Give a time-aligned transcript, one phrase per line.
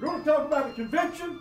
[0.00, 1.38] You want to talk about a conviction?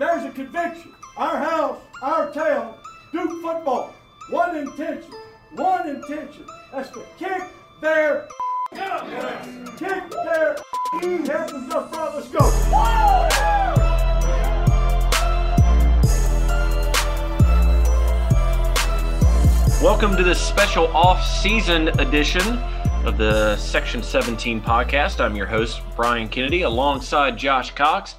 [0.00, 0.96] There's a conviction.
[1.16, 2.74] Our house, our town,
[3.12, 3.94] Duke football.
[4.30, 5.12] One intention.
[5.52, 6.44] One intention.
[6.72, 7.40] That's to kick
[7.80, 8.26] their
[8.72, 10.56] kick their
[11.00, 12.16] heavens up front.
[12.16, 12.40] Let's go.
[19.80, 22.42] Welcome to this special off-season edition
[23.08, 25.18] of the Section 17 podcast.
[25.18, 28.16] I'm your host, Brian Kennedy, alongside Josh Cox,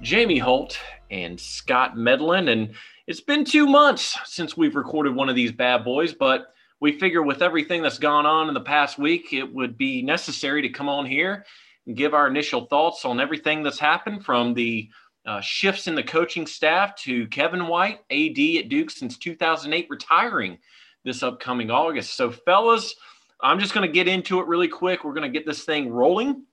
[0.00, 0.78] Jamie Holt,
[1.10, 2.48] and Scott Medlin.
[2.48, 2.72] And
[3.06, 7.22] it's been two months since we've recorded one of these bad boys, but we figure
[7.22, 10.88] with everything that's gone on in the past week, it would be necessary to come
[10.88, 11.44] on here
[11.86, 14.88] and give our initial thoughts on everything that's happened from the
[15.26, 20.56] uh, shifts in the coaching staff to Kevin White, AD at Duke since 2008, retiring
[21.04, 22.16] this upcoming August.
[22.16, 22.94] So, fellas,
[23.40, 25.04] I'm just going to get into it really quick.
[25.04, 26.44] We're going to get this thing rolling.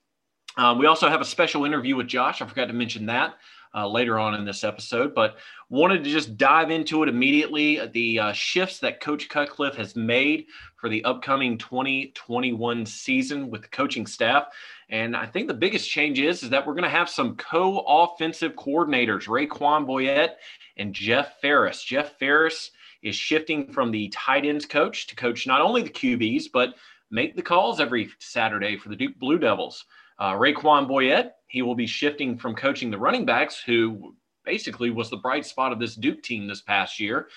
[0.57, 2.41] Uh, we also have a special interview with Josh.
[2.41, 3.35] I forgot to mention that
[3.75, 5.37] uh, later on in this episode, but
[5.69, 7.85] wanted to just dive into it immediately.
[7.87, 13.67] The uh, shifts that Coach Cutcliffe has made for the upcoming 2021 season with the
[13.69, 14.47] coaching staff.
[14.89, 18.53] And I think the biggest change is, is that we're going to have some co-offensive
[18.53, 20.35] coordinators, Re'quan Boyette
[20.77, 21.83] and Jeff Faris.
[21.83, 22.69] Jeff Faris
[23.03, 26.75] is shifting from the tight ends coach to coach not only the QBs, but
[27.11, 29.85] make the calls every Saturday for the Duke Blue Devils.
[30.17, 34.15] Uh, Re'quan Boyette, he will be shifting from coaching the running backs, who
[34.45, 37.27] basically was the bright spot of this Duke team this past year,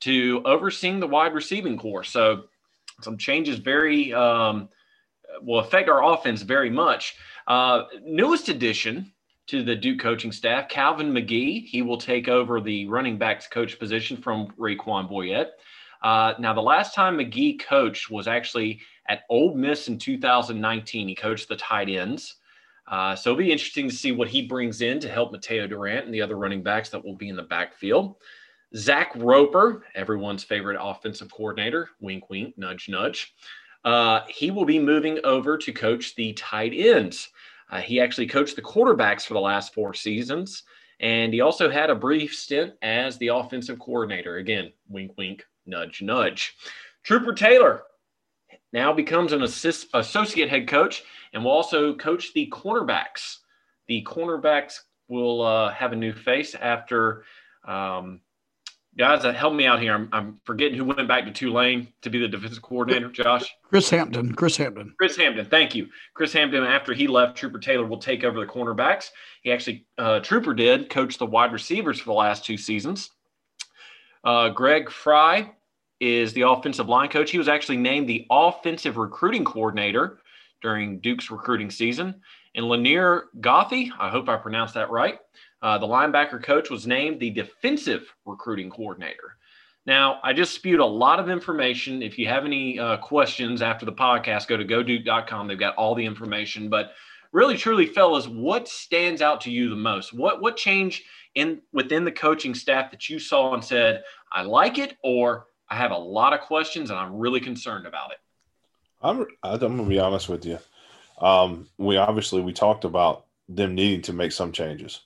[0.00, 2.04] to overseeing the wide receiving corps.
[2.04, 2.44] So
[3.02, 4.68] some changes very um,
[5.42, 7.16] will affect our offense very much.
[7.46, 9.12] Uh, newest addition
[9.50, 11.66] to the Duke coaching staff, Calvin Magee.
[11.66, 15.50] He will take over the running backs coach position from Re'quan Boyette.
[16.04, 21.08] Uh, now, the last time Magee coached was actually at Ole Miss in 2019.
[21.08, 22.36] He coached the tight ends.
[22.86, 26.04] Uh, so it'll be interesting to see what he brings in to help Mateo Durant
[26.04, 28.14] and the other running backs that will be in the backfield.
[28.76, 33.34] Zac Roper, everyone's favorite offensive coordinator, wink, wink, nudge, nudge.
[33.84, 37.30] Uh, he will be moving over to coach the tight ends.
[37.70, 40.64] Uh, he actually coached the quarterbacks for the last four seasons,
[40.98, 44.36] and he also had a brief stint as the offensive coordinator.
[44.36, 46.56] Again, wink, wink, nudge, nudge.
[47.04, 47.82] Trooper Taylor
[48.72, 53.36] now becomes an assist, associate head coach and will also coach the cornerbacks.
[53.88, 57.24] The cornerbacks will uh, have a new face after
[57.66, 58.20] um,
[58.98, 59.94] guys that help me out here.
[59.94, 63.08] I'm, I'm, forgetting who went back to Tulane to be the defensive coordinator.
[63.08, 64.34] Josh, Chris Hampton.
[64.34, 64.94] Chris Hampton.
[64.98, 65.46] Chris Hampton.
[65.46, 66.64] Thank you, Chris Hampton.
[66.64, 69.10] After he left, Trooper Taylor will take over the cornerbacks.
[69.42, 73.10] He actually uh, Trooper did coach the wide receivers for the last two seasons.
[74.24, 75.50] Uh, Greg Frey
[76.00, 77.30] is the offensive line coach.
[77.30, 80.18] He was actually named the offensive recruiting coordinator
[80.62, 82.20] during Duke's recruiting season.
[82.54, 85.18] And Lanier Goethie, I hope I pronounced that right,
[85.62, 89.36] uh, the linebacker coach was named the defensive recruiting coordinator.
[89.86, 92.02] Now, I just spewed a lot of information.
[92.02, 95.48] If you have any uh, questions after the podcast, go to goduke.com.
[95.48, 96.68] They've got all the information.
[96.68, 96.92] But
[97.32, 100.12] really, truly, fellas, what stands out to you the most?
[100.12, 101.04] What what change
[101.34, 105.76] in within the coaching staff that you saw and said, I like it, or I
[105.76, 108.18] have a lot of questions and I'm really concerned about it?
[109.02, 110.58] I'm I'm gonna be honest with you.
[111.20, 115.00] Um, we obviously we talked about them needing to make some changes.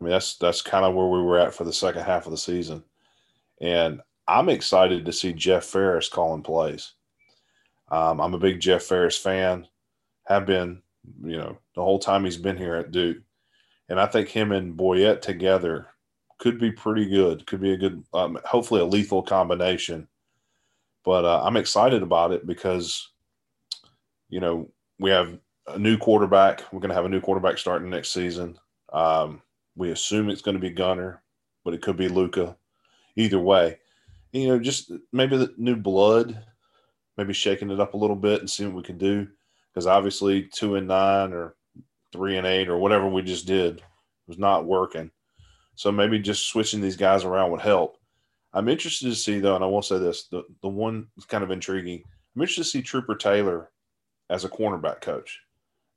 [0.00, 2.32] I mean, that's that's kind of where we were at for the second half of
[2.32, 2.82] the season,
[3.60, 6.92] and I'm excited to see Jeff Faris calling plays.
[7.90, 9.66] Um, I'm a big Jeff Faris fan,
[10.24, 10.82] have been,
[11.22, 13.18] you know, the whole time he's been here at Duke,
[13.88, 15.88] and I think him and Boyette together
[16.38, 17.46] could be pretty good.
[17.46, 20.08] Could be a good, um, hopefully, a lethal combination.
[21.04, 23.10] But uh, I'm excited about it because,
[24.30, 26.64] you know, we have a new quarterback.
[26.72, 28.58] We're going to have a new quarterback starting next season.
[28.92, 29.42] Um,
[29.76, 31.22] we assume it's going to be Gunnar,
[31.64, 32.56] but it could be Luca.
[33.16, 33.78] Either way,
[34.32, 36.44] you know, just maybe the new blood,
[37.16, 39.26] maybe shaking it up a little bit and seeing what we can do.
[39.72, 41.56] Because obviously, two and nine or
[42.12, 43.82] three and eight or whatever we just did
[44.26, 45.10] was not working.
[45.74, 47.96] So maybe just switching these guys around would help.
[48.52, 51.42] I'm interested to see though, and I will say this: the the one that's kind
[51.42, 52.02] of intriguing.
[52.34, 53.70] I'm interested to see Trooper Taylor
[54.30, 55.40] as a cornerback coach.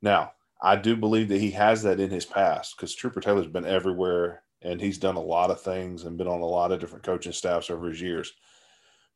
[0.02, 3.66] Now, I do believe that he has that in his past because Trooper Taylor's been
[3.66, 7.04] everywhere and he's done a lot of things and been on a lot of different
[7.04, 8.32] coaching staffs over his years.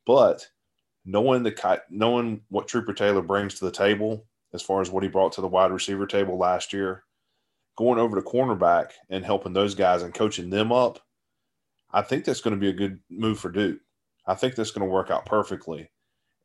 [0.07, 0.47] But
[1.05, 5.09] knowing the knowing what Trooper Taylor brings to the table as far as what he
[5.09, 7.05] brought to the wide receiver table last year,
[7.77, 11.01] going over to cornerback and helping those guys and coaching them up,
[11.93, 13.81] I think that's going to be a good move for Duke.
[14.27, 15.91] I think that's going to work out perfectly.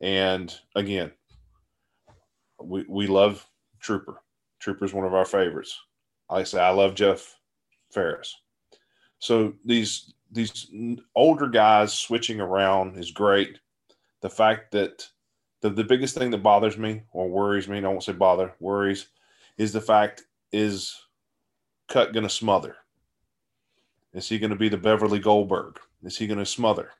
[0.01, 1.11] And again,
[2.63, 3.45] we, we love
[3.79, 4.21] Trooper.
[4.59, 5.77] Trooper's one of our favorites.
[6.29, 7.35] like I say, I love Jeff
[7.91, 8.35] Faris.
[9.19, 10.67] So these these
[11.15, 13.59] older guys switching around is great.
[14.21, 15.07] The fact that
[15.61, 19.07] the, the biggest thing that bothers me or worries me, I won't say bother, worries,
[19.57, 20.95] is the fact is
[21.87, 22.75] Cut going to smother?
[24.13, 25.79] Is he going to be the Beverly Goldberg?
[26.03, 26.91] Is he going to smother?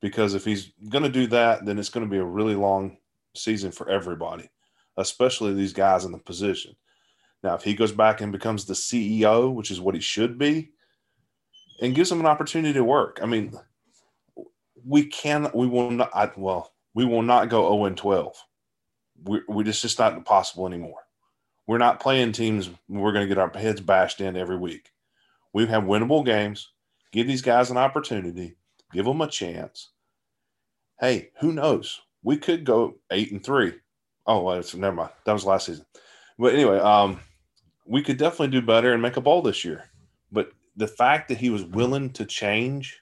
[0.00, 2.96] Because if he's going to do that, then it's going to be a really long
[3.34, 4.48] season for everybody,
[5.00, 6.76] especially these guys in the position.
[7.42, 10.70] Now, if he goes back and becomes the CEO, which is what he should be,
[11.80, 13.52] and gives them an opportunity to work, I mean,
[14.84, 18.36] we can, we will not, I, well, we will not go 0 and 12.
[19.24, 21.00] We, we just, just not possible anymore.
[21.66, 24.90] We're not playing teams we're going to get our heads bashed in every week.
[25.52, 26.72] We have winnable games.
[27.12, 28.56] Give these guys an opportunity.
[28.92, 29.90] Give them a chance.
[30.98, 32.00] Hey, who knows?
[32.22, 33.74] We could go eight and three.
[34.30, 35.10] Oh, well, never mind.
[35.24, 35.84] That was last season.
[36.38, 37.18] But anyway, um,
[37.84, 39.86] we could definitely do better and make a bowl this year.
[40.30, 43.00] But the fact that he was willing to change,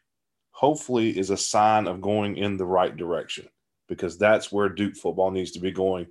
[0.52, 3.46] hopefully, is a sign of going in the right direction
[3.88, 6.06] because that's where Duke football needs to be going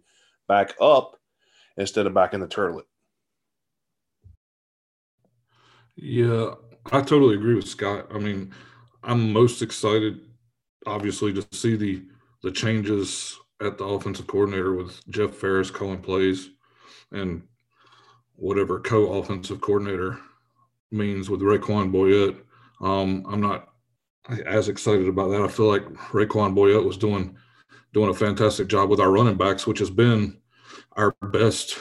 [0.48, 1.18] back up
[1.78, 2.84] instead of back in the turlet.
[5.96, 6.52] Yeah,
[6.92, 8.06] I totally agree with Scott.
[8.14, 8.54] I mean,
[9.04, 10.20] I'm most excited,
[10.86, 12.04] obviously, to see the
[12.44, 16.50] the changes at the offensive coordinator with Jeff Faris calling plays
[17.12, 17.42] and
[18.36, 20.20] whatever co-offensive coordinator
[20.92, 22.40] means with Re'quan Boyette.
[22.82, 23.70] Um, I'm not
[24.46, 25.42] as excited about that.
[25.42, 27.36] I feel like Re'quan Boyette was doing
[27.94, 30.38] doing a fantastic job with our running backs, which has been
[30.94, 31.80] our best,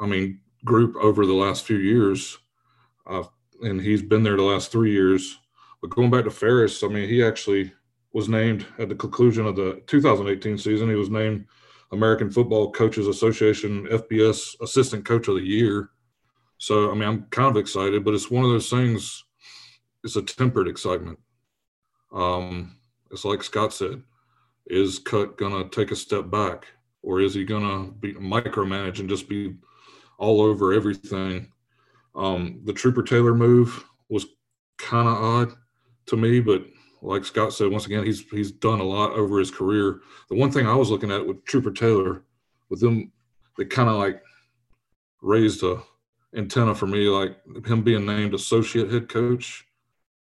[0.00, 2.38] I mean, group over the last few years.
[3.06, 3.24] Uh,
[3.62, 5.38] and he's been there the last three years.
[5.80, 7.72] But going back to Faris, I mean, he actually
[8.12, 10.88] was named at the conclusion of the 2018 season.
[10.88, 11.46] He was named
[11.92, 15.90] American Football Coaches Association FBS Assistant Coach of the Year.
[16.58, 19.24] So, I mean, I'm kind of excited, but it's one of those things.
[20.04, 21.18] It's a tempered excitement.
[22.12, 22.76] Um,
[23.10, 24.02] it's like Scott said,
[24.66, 26.66] is Cut gonna take a step back,
[27.02, 29.54] or is he gonna be micromanage and just be
[30.18, 31.52] all over everything?
[32.14, 34.26] Um, the Trooper Taylor move was
[34.78, 35.52] kind of odd
[36.06, 36.64] to me, but
[37.02, 40.00] like Scott said, once again, he's he's done a lot over his career.
[40.28, 42.24] The one thing I was looking at with Trooper Taylor,
[42.68, 43.12] with them,
[43.56, 44.22] they kind of like
[45.22, 45.82] raised a
[46.36, 47.36] antenna for me, like
[47.66, 49.66] him being named associate head coach.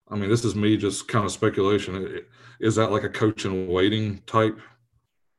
[0.09, 2.21] I mean, this is me just kind of speculation.
[2.59, 4.59] Is that like a coach in waiting type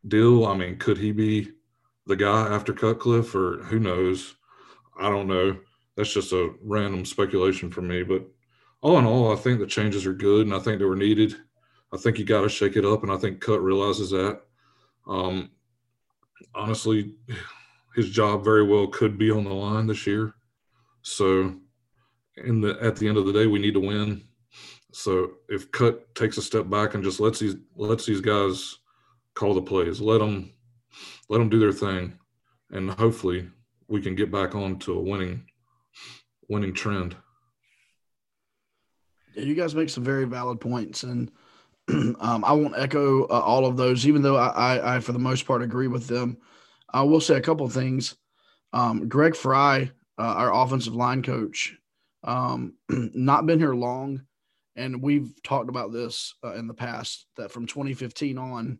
[0.08, 0.46] deal?
[0.46, 1.52] I mean, could he be
[2.06, 4.34] the guy after Cutcliffe, or who knows?
[4.98, 5.56] I don't know.
[5.96, 8.26] That's just a random speculation for me, but
[8.84, 11.34] all in all, I think the changes are good, and I think they were needed.
[11.90, 14.42] I think you got to shake it up, and I think Cut realizes that.
[15.08, 15.50] Um,
[16.54, 17.14] honestly,
[17.96, 20.34] his job very well could be on the line this year.
[21.00, 21.54] So,
[22.36, 24.22] in the at the end of the day, we need to win.
[24.92, 28.80] So, if Cut takes a step back and just lets these lets these guys
[29.32, 30.52] call the plays, let them
[31.30, 32.18] let them do their thing,
[32.70, 33.48] and hopefully
[33.88, 35.46] we can get back on to a winning
[36.50, 37.16] winning trend.
[39.36, 41.30] You guys make some very valid points, and
[41.88, 45.18] um, I won't echo uh, all of those, even though I, I, I, for the
[45.18, 46.38] most part, agree with them.
[46.92, 48.16] I will say a couple things.
[48.72, 51.76] Um, Greg Frey, uh, our offensive line coach,
[52.22, 54.22] um, not been here long,
[54.76, 58.78] and we've talked about this uh, in the past that from 2015 on,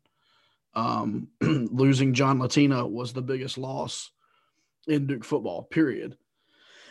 [0.75, 4.11] um, losing John Latina was the biggest loss
[4.87, 5.63] in Duke football.
[5.65, 6.17] Period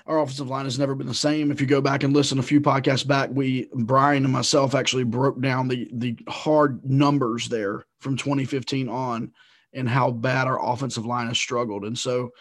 [0.05, 1.51] our offensive line has never been the same.
[1.51, 5.05] If you go back and listen a few podcasts back, we Brian and myself actually
[5.05, 9.31] broke down the the hard numbers there from 2015 on
[9.73, 11.85] and how bad our offensive line has struggled.
[11.85, 12.31] And so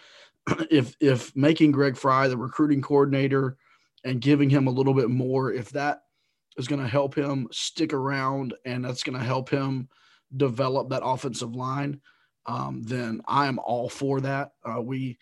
[0.69, 3.57] if if making Greg Frey the recruiting coordinator
[4.03, 6.01] and giving him a little bit more, if that
[6.57, 9.87] is going to help him stick around and that's going to help him
[10.35, 12.01] develop that offensive line,
[12.45, 14.51] um, then I am all for that.
[14.65, 15.17] Uh, we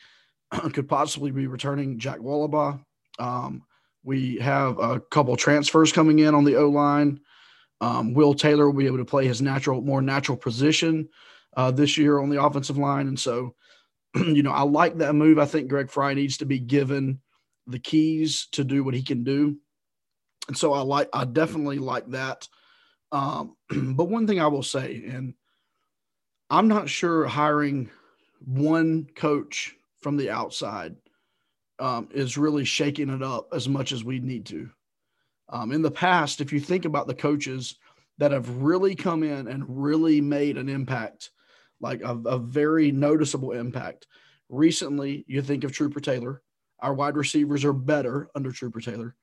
[0.74, 2.84] could possibly be returning Jack Wohlabaugh.
[3.20, 3.64] Um,
[4.04, 7.20] we have a couple transfers coming in on the O line.
[7.80, 11.10] Um, Will Taylor will be able to play his natural, more natural position
[11.58, 13.56] uh, this year on the offensive line, and so
[14.16, 15.40] you know I like that move.
[15.40, 17.20] I think Greg Frey needs to be given
[17.68, 19.58] the keys to do what he can do,
[20.48, 22.48] and so I like I definitely like that.
[23.12, 25.34] Um, but one thing I will say, and
[26.50, 27.90] I'm not sure hiring
[28.46, 30.96] one coach from the outside
[31.80, 34.70] um, is really shaking it up as much as we need to.
[35.50, 37.76] Um, in the past, if you think about the coaches
[38.18, 41.32] that have really come in and really made an impact,
[41.80, 44.08] like a, a very noticeable impact,
[44.48, 46.42] recently you think of Trooper Taylor.
[46.80, 49.16] Our wide receivers are better under Trooper Taylor.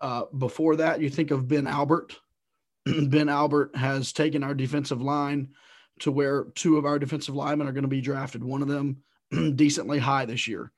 [0.00, 2.16] Uh, before that, you think of Ben Albert.
[2.84, 5.48] ben Albert has taken our defensive line
[6.00, 8.44] to where two of our defensive linemen are going to be drafted.
[8.44, 8.98] One of them
[9.54, 10.72] decently high this year.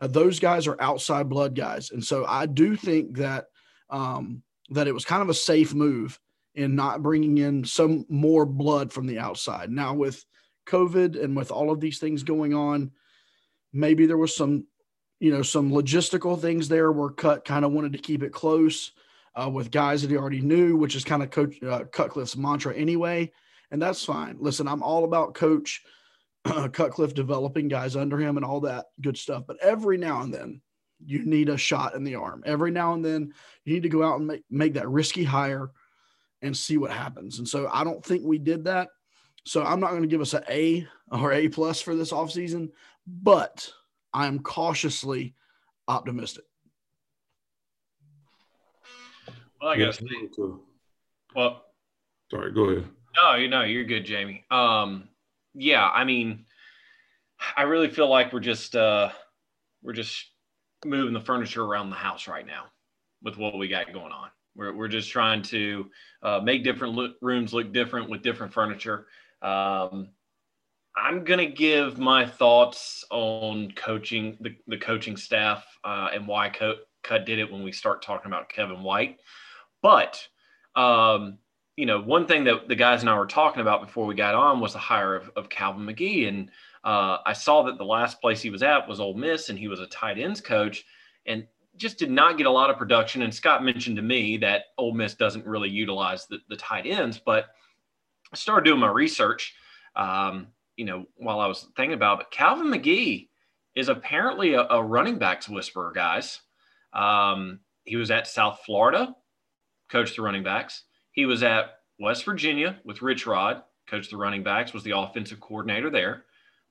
[0.00, 3.46] Uh, those guys are outside blood guys, and so I do think that
[3.90, 6.18] um, that it was kind of a safe move
[6.54, 9.70] in not bringing in some more blood from the outside.
[9.70, 10.24] Now with
[10.66, 12.90] COVID and with all of these things going on,
[13.72, 14.66] maybe there was some,
[15.20, 18.92] you know, some logistical things there where Cut kind of wanted to keep it close
[19.34, 22.74] uh, with guys that he already knew, which is kind of Coach uh, Cutcliffe's mantra
[22.74, 23.32] anyway,
[23.70, 24.36] and that's fine.
[24.40, 25.82] Listen, I'm all about Coach
[26.72, 29.44] Cutcliffe developing guys under him and all that good stuff.
[29.46, 30.60] But every now and then,
[31.04, 32.42] you need a shot in the arm.
[32.46, 33.32] Every now and then,
[33.64, 35.70] you need to go out and make, make that risky hire
[36.42, 37.38] and see what happens.
[37.38, 38.88] And so I don't think we did that.
[39.44, 42.70] So I'm not going to give us an A or A plus for this offseason,
[43.06, 43.68] but
[44.12, 45.34] I'm cautiously
[45.88, 46.44] optimistic.
[49.60, 50.00] Well, I guess.
[51.34, 51.64] Well,
[52.30, 52.88] sorry, go ahead.
[53.20, 54.44] No, you know, you're good, Jamie.
[54.50, 55.08] Um,
[55.54, 56.46] yeah, I mean,
[57.56, 59.10] I really feel like we're just uh,
[59.82, 60.30] we're just
[60.84, 62.64] moving the furniture around the house right now
[63.22, 64.30] with what we got going on.
[64.54, 65.90] We're we're just trying to
[66.22, 69.06] uh, make different lo- rooms look different with different furniture.
[69.40, 70.08] Um,
[70.96, 76.76] I'm gonna give my thoughts on coaching the, the coaching staff uh, and why Co-
[77.02, 79.18] Cut did it when we start talking about Kevin White.
[79.82, 80.22] But
[80.76, 81.38] um,
[81.76, 84.34] you know, one thing that the guys and I were talking about before we got
[84.34, 86.26] on was the hire of, of Calvin Magee.
[86.26, 86.50] And
[86.84, 89.68] uh, I saw that the last place he was at was Ole Miss, and he
[89.68, 90.84] was a tight ends coach,
[91.26, 93.22] and just did not get a lot of production.
[93.22, 97.18] And Scott mentioned to me that Ole Miss doesn't really utilize the, the tight ends,
[97.24, 97.46] but
[98.32, 99.54] I started doing my research.
[99.96, 103.30] Um, you know, while I was thinking about it, Calvin Magee
[103.74, 106.40] is apparently a, a running backs whisperer, guys.
[106.92, 109.14] Um, he was at South Florida,
[109.88, 110.84] coached the running backs.
[111.12, 115.40] He was at West Virginia with Rich Rod, coached the running backs, was the offensive
[115.40, 116.24] coordinator there.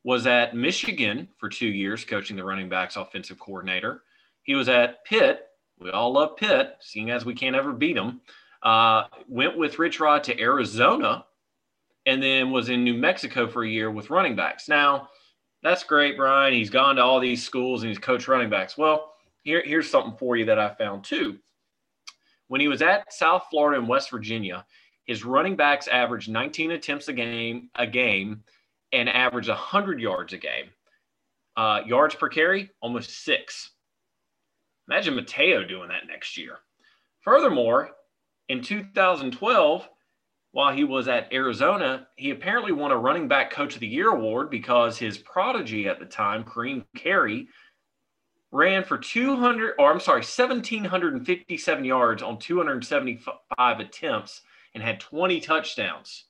[0.03, 4.01] Was at Michigan for two years, coaching the running backs, offensive coordinator.
[4.43, 5.47] He was at Pitt.
[5.79, 8.21] We all love Pitt, seeing as we can't ever beat them.
[8.63, 11.25] Uh, went with Rich Rod to Arizona
[12.05, 14.67] and then was in New Mexico for a year with running backs.
[14.67, 15.09] Now,
[15.63, 16.53] that's great, Brian.
[16.53, 18.77] He's gone to all these schools and he's coached running backs.
[18.77, 21.37] Well, here, here's something for you that I found too.
[22.51, 24.65] When he was at South Florida and West Virginia,
[25.05, 28.43] his running backs averaged 19 attempts a game, a game,
[28.91, 30.65] and averaged 100 yards a game.
[31.55, 33.71] Uh, yards per carry, almost six.
[34.89, 36.57] Imagine Mateo doing that next year.
[37.21, 37.91] Furthermore,
[38.49, 39.87] in 2012,
[40.51, 44.09] while he was at Arizona, he apparently won a running back coach of the year
[44.09, 47.47] award because his prodigy at the time, Ka'Deem Carey,
[48.51, 54.41] ran for 200 or I'm sorry, 1757 yards on 275 attempts
[54.73, 56.25] and had 20 touchdowns.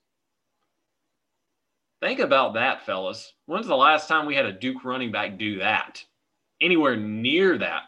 [2.01, 3.33] Think about that, fellas.
[3.45, 6.03] When's the last time we had a Duke running back do that?
[6.59, 7.83] Anywhere near that.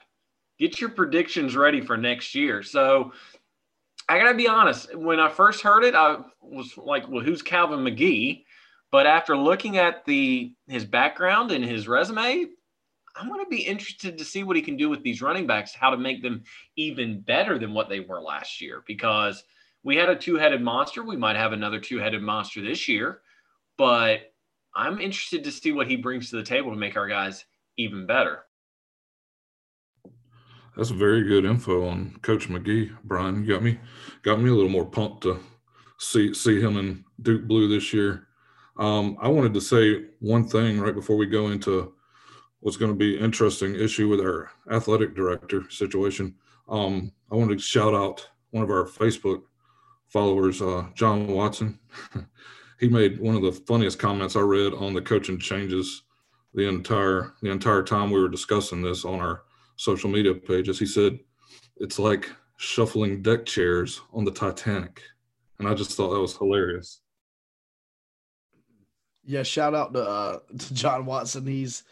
[0.59, 2.61] Get your predictions ready for next year.
[2.61, 3.11] So
[4.07, 4.95] I gotta be honest.
[4.95, 8.45] When I first heard it, I was like, "Well, who's Calvin Magee?"
[8.91, 12.47] But after looking at the his background and his resume,
[13.15, 15.73] I'm going to be interested to see what he can do with these running backs,
[15.73, 16.43] how to make them
[16.75, 18.83] even better than what they were last year.
[18.87, 19.43] Because
[19.83, 21.03] we had a two headed monster.
[21.03, 23.21] We might have another two headed monster this year.
[23.77, 24.33] But
[24.75, 27.45] I'm interested to see what he brings to the table to make our guys
[27.77, 28.45] even better.
[30.75, 33.43] That's very good info on Coach Magee, Brian.
[33.43, 33.79] You got me
[34.23, 35.39] got me a little more pumped to
[35.99, 38.27] see see him in Duke Blue this year.
[38.77, 41.93] Um, I wanted to say one thing right before we go into
[42.63, 46.33] what's going to be interesting issue with our athletic director situation.
[46.69, 49.41] Um, I wanted to shout out one of our Facebook
[50.07, 51.77] followers, uh, John Watson.
[52.79, 56.03] he made one of the funniest comments I read on the coaching changes
[56.53, 59.43] the entire the entire time we were discussing this on our
[59.75, 60.79] social media pages.
[60.79, 61.19] He said
[61.77, 65.01] it's like shuffling deck chairs on the Titanic,
[65.59, 67.01] and I just thought that was hilarious.
[69.25, 71.45] Yeah, shout out to, uh, to John Watson.
[71.45, 71.83] He's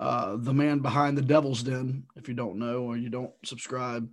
[0.00, 2.04] uh, the man behind the Devil's Den.
[2.16, 4.08] If you don't know or you don't subscribe,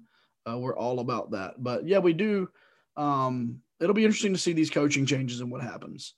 [0.49, 1.63] uh, we're all about that.
[1.63, 2.49] But yeah, we do.
[2.97, 6.13] Um, it'll be interesting to see these coaching changes and what happens.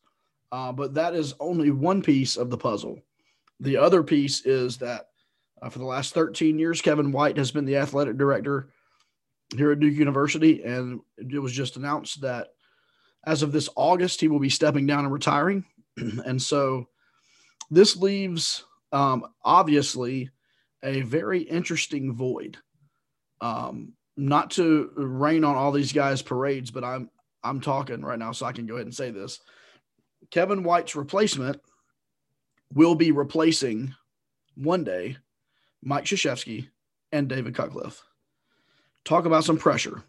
[0.52, 3.00] Uh, but that is only one piece of the puzzle.
[3.60, 5.10] The other piece is that
[5.62, 8.70] uh, for the last 13 years, Kevin White has been the athletic director
[9.56, 12.50] here at Duke University, and it was just announced that
[13.26, 15.66] as of this August, he will be stepping down and retiring.
[15.98, 16.88] and so
[17.72, 20.30] this leaves um, obviously
[20.84, 22.58] a very interesting void.
[23.42, 27.10] Um, not to rain on all these guys' parades, but I'm
[27.44, 29.40] I'm talking right now, so I can go ahead and say this.
[30.32, 31.62] Kevin White's replacement
[32.74, 33.94] will be replacing
[34.56, 35.18] one day
[35.84, 36.68] Mike Krzyzewski
[37.12, 38.02] and David Cutcliffe.
[39.06, 40.04] Talk about some pressure.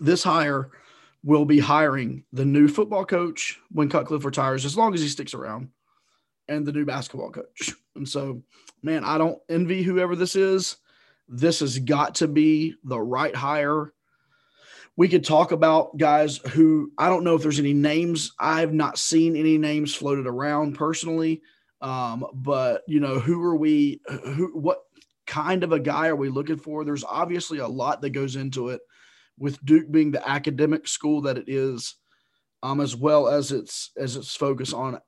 [0.00, 0.70] This hire
[1.22, 5.32] will be hiring the new football coach when Cutcliffe retires, as long as he sticks
[5.32, 5.70] around,
[6.48, 7.72] and the new basketball coach.
[7.96, 8.42] And so,
[8.82, 10.76] man, I don't envy whoever this is.
[11.28, 13.92] This has got to be the right hire.
[14.96, 18.32] We could talk about guys who I don't know if there's any names.
[18.38, 21.42] I have not seen any names floated around personally.
[21.80, 24.00] Um, but you know, who are we?
[24.06, 24.58] Who?
[24.58, 24.78] What
[25.26, 26.84] kind of a guy are we looking for?
[26.84, 28.80] There's obviously a lot that goes into it.
[29.38, 31.96] With Duke being the academic school that it is,
[32.62, 35.00] um, as well as its as its focus on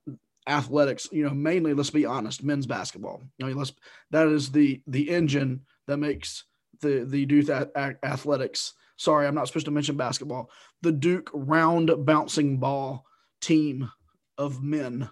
[0.46, 1.08] athletics.
[1.12, 3.22] You know, mainly, let's be honest, men's basketball.
[3.40, 3.72] I mean, let's
[4.10, 6.44] that is the the engine that makes
[6.80, 8.74] the the Duke athletics.
[8.96, 10.50] Sorry, I'm not supposed to mention basketball.
[10.82, 13.04] The Duke round bouncing ball
[13.40, 13.90] team
[14.38, 15.08] of men.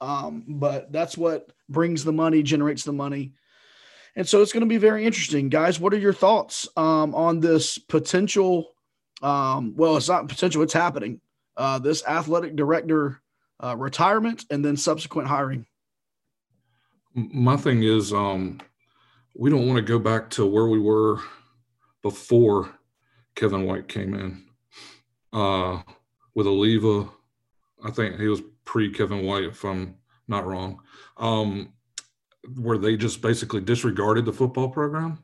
[0.00, 3.32] Um, but that's what brings the money, generates the money.
[4.14, 5.78] And so it's going to be very interesting, guys.
[5.78, 8.72] What are your thoughts um, on this potential?
[9.22, 11.20] Um, well, it's not potential; it's happening.
[11.56, 13.22] Uh, this athletic director
[13.62, 15.66] uh, retirement and then subsequent hiring.
[17.14, 18.60] My thing is, um,
[19.34, 21.20] we don't want to go back to where we were
[22.02, 22.70] before
[23.34, 24.42] Kevin White came in.
[25.32, 25.82] Uh,
[26.34, 27.10] with Alleva,
[27.84, 29.96] I think he was pre Kevin White, if I'm
[30.28, 30.80] not wrong,
[31.16, 31.72] um,
[32.56, 35.18] where they just basically disregarded the football program.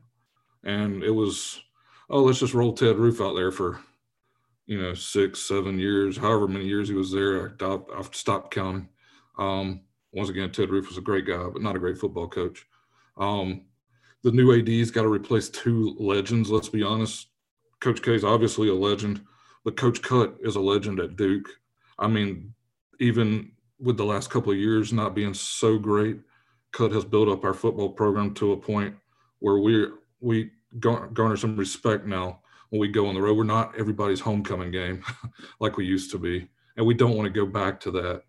[0.63, 1.61] And it was,
[2.09, 3.79] oh, let's just roll Ted Roof out there for,
[4.65, 7.55] you know, six, seven years, however many years he was there.
[7.59, 8.87] I, I've stopped counting.
[9.37, 12.65] Um, once again, Ted Roof was a great guy, but not a great football coach.
[13.17, 13.65] Um,
[14.23, 16.49] the new AD's got to replace two legends.
[16.49, 17.27] Let's be honest.
[17.81, 19.21] Coach K is obviously a legend,
[19.65, 21.49] but Coach Cut is a legend at Duke.
[21.99, 22.53] I mean,
[22.99, 26.19] even with the last couple of years not being so great,
[26.71, 28.95] Cut has built up our football program to a point
[29.39, 29.87] where we
[30.21, 32.39] we garner some respect now
[32.73, 33.37] when we go on the road.
[33.37, 35.03] We're not everybody's homecoming game
[35.59, 38.23] like we used to be, and we don't want to go back to that.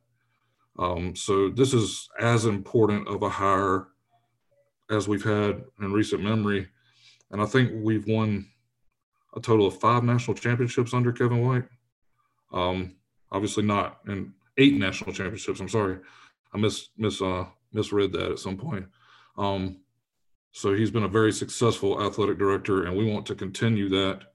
[0.79, 3.89] Um, so this is as important of a hire
[4.91, 6.69] as we've had in recent memory.
[7.31, 8.47] And I think we've won
[9.35, 11.65] a total of five national championships under Kevin White.
[12.53, 12.97] Um,
[13.33, 15.59] obviously not in eight national championships.
[15.59, 16.01] I'm sorry,
[16.53, 18.85] I miss miss uh, misread that at some point.
[19.39, 19.79] Um,
[20.53, 24.34] so he's been a very successful athletic director, and we want to continue that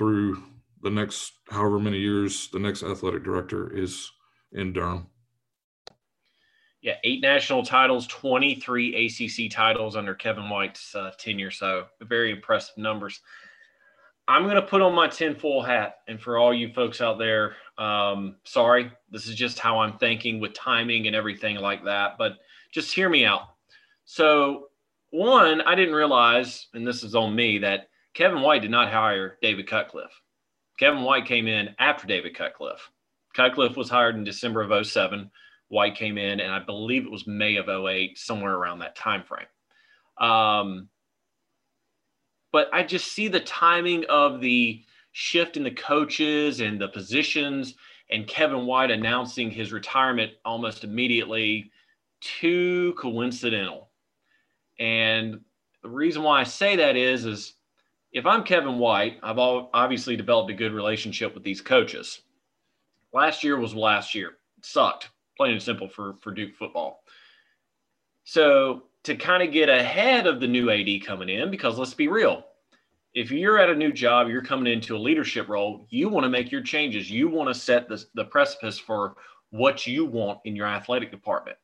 [0.00, 0.42] through
[0.80, 4.10] the next however many years the next athletic director is
[4.50, 5.06] in Durham.
[6.80, 11.50] Yeah, eight national titles, 23 ACC titles under Kevin White's uh, tenure.
[11.50, 13.20] So, very impressive numbers.
[14.26, 15.96] I'm going to put on my tinfoil hat.
[16.08, 20.40] And for all you folks out there, um, sorry, this is just how I'm thinking
[20.40, 22.16] with timing and everything like that.
[22.16, 22.38] But
[22.72, 23.42] just hear me out.
[24.06, 24.68] So,
[25.10, 29.38] one, I didn't realize, and this is on me, that Kevin White did not hire
[29.40, 30.22] David Cutcliffe.
[30.78, 32.90] Kevin White came in after David Cutcliffe.
[33.34, 35.30] Cutcliffe was hired in December of 07.
[35.68, 39.22] White came in, and I believe it was May of 08, somewhere around that time
[39.22, 39.46] frame.
[40.18, 40.88] Um,
[42.52, 47.74] but I just see the timing of the shift in the coaches and the positions,
[48.10, 51.70] and Kevin White announcing his retirement almost immediately
[52.20, 53.90] too coincidental.
[54.78, 55.40] And
[55.82, 57.54] the reason why I say that is, is
[58.12, 62.22] if I'm Kevin White, I've obviously developed a good relationship with these coaches.
[63.12, 64.38] Last year was last year.
[64.58, 67.02] It sucked plain and simple for for Duke football.
[68.24, 72.08] So to kind of get ahead of the new AD coming in, because let's be
[72.08, 72.44] real,
[73.14, 76.30] if you're at a new job, you're coming into a leadership role, you want to
[76.30, 77.10] make your changes.
[77.10, 79.14] You want to set the, the precipice for
[79.50, 81.56] what you want in your athletic department.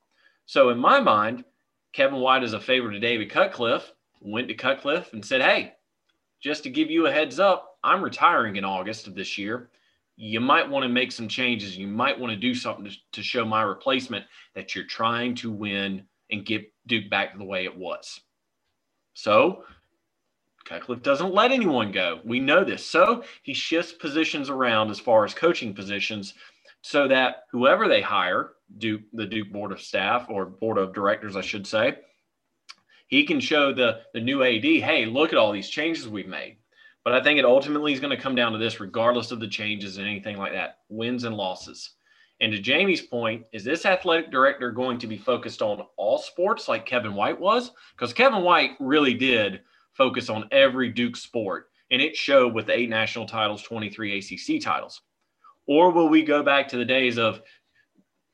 [0.46, 1.44] So in my mind,
[1.92, 5.74] Kevin White is a favor to David Cutcliffe, went to Cutcliffe and said, Hey,
[6.46, 9.70] just to give you a heads up, I'm retiring in August of this year
[10.16, 11.76] you might want to make some changes.
[11.76, 15.50] You might want to do something to, to show my replacement that you're trying to
[15.50, 18.20] win and get Duke back to the way it was.
[19.12, 19.64] So
[20.64, 22.20] Cutcliffe doesn't let anyone go.
[22.24, 22.84] We know this.
[22.84, 26.34] So he shifts positions around as far as coaching positions
[26.80, 31.36] so that whoever they hire, Duke, the Duke Board of Staff or Board of Directors,
[31.36, 31.98] I should say,
[33.08, 36.56] he can show the, the new AD, hey, look at all these changes we've made.
[37.04, 39.46] But I think it ultimately is going to come down to this, regardless of the
[39.46, 41.92] changes and anything like that wins and losses.
[42.40, 46.68] And to Jamie's point, is this athletic director going to be focused on all sports
[46.68, 47.70] like Kevin White was?
[47.92, 49.60] Because Kevin White really did
[49.94, 54.60] focus on every Duke sport, and it showed with the eight national titles, 23 ACC
[54.60, 55.00] titles.
[55.66, 57.40] Or will we go back to the days of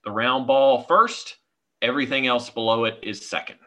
[0.05, 1.37] the round ball first,
[1.81, 3.59] everything else below it is second?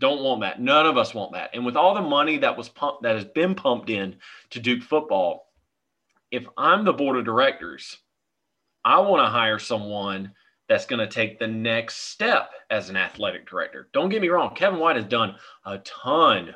[0.00, 0.60] Don't want that.
[0.60, 1.50] None of us want that.
[1.54, 4.16] And with all the money that was pumped, that has been pumped in
[4.50, 5.46] to Duke football,
[6.30, 7.98] if I'm the board of directors,
[8.84, 10.32] I want to hire someone
[10.68, 13.88] that's going to take the next step as an athletic director.
[13.92, 16.54] Don't get me wrong, Kevin White has done a ton,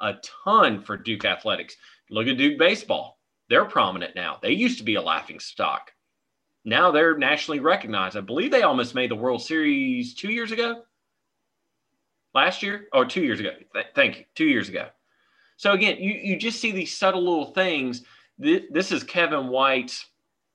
[0.00, 1.76] a ton for Duke athletics.
[2.10, 3.18] Look at Duke baseball.
[3.48, 4.38] They're prominent now.
[4.42, 5.92] They used to be a laughing stock.
[6.64, 8.16] Now they're nationally recognized.
[8.16, 10.82] I believe they almost made the World Series two years ago.
[12.34, 13.50] Last year or two years ago.
[13.94, 14.24] Thank you.
[14.34, 14.88] Two years ago.
[15.56, 18.04] So again, you, you just see these subtle little things.
[18.38, 20.06] This is Kevin White's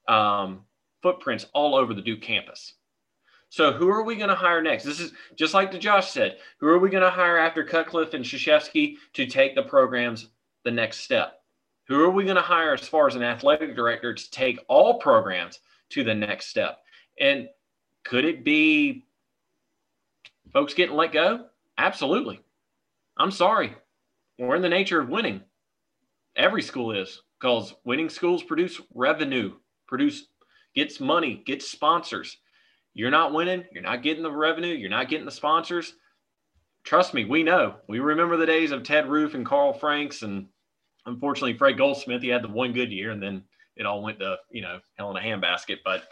[0.07, 0.61] um,
[1.01, 2.75] footprints all over the Duke campus.
[3.49, 4.83] So who are we going to hire next?
[4.83, 6.37] This is just like the Josh said.
[6.57, 10.29] Who are we going to hire after Cutcliffe and Krzyzewski to take the programs
[10.63, 11.41] the next step?
[11.87, 14.99] Who are we going to hire as far as an athletic director to take all
[14.99, 15.59] programs
[15.89, 16.79] to the next step?
[17.19, 17.49] And
[18.03, 19.05] could it be
[20.51, 21.45] folks getting let go?
[21.77, 22.39] Absolutely.
[23.17, 23.75] I'm sorry.
[24.39, 25.41] We're in the nature of winning.
[26.35, 29.53] Every school is because winning schools produce revenue,
[29.87, 30.27] produce
[30.75, 32.37] gets money, gets sponsors.
[32.93, 35.95] You're not winning, you're not getting the revenue, you're not getting the sponsors.
[36.83, 37.75] Trust me, we know.
[37.87, 40.47] We remember the days of Ted Roof and Carl Franks, and
[41.05, 42.21] unfortunately, Fred Goldsmith.
[42.21, 43.43] He had the one good year, and then
[43.75, 45.77] it all went to you know hell in a handbasket.
[45.85, 46.03] But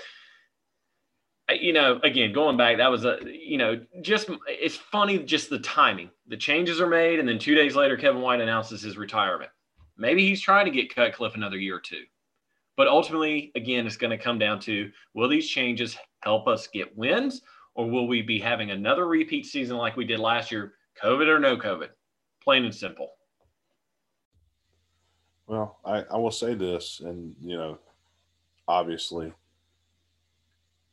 [1.59, 5.59] you know, again, going back, that was a you know just it's funny just the
[5.59, 6.09] timing.
[6.27, 9.51] The changes are made, and then two days later, Kevin White announces his retirement.
[9.97, 12.03] Maybe he's trying to get Cutcliffe another year or two.
[12.77, 16.95] But ultimately, again, it's going to come down to will these changes help us get
[16.97, 17.41] wins
[17.75, 21.39] or will we be having another repeat season like we did last year, COVID or
[21.39, 21.89] no COVID?
[22.43, 23.11] Plain and simple.
[25.47, 27.77] Well, I, I will say this, and you know,
[28.67, 29.33] obviously,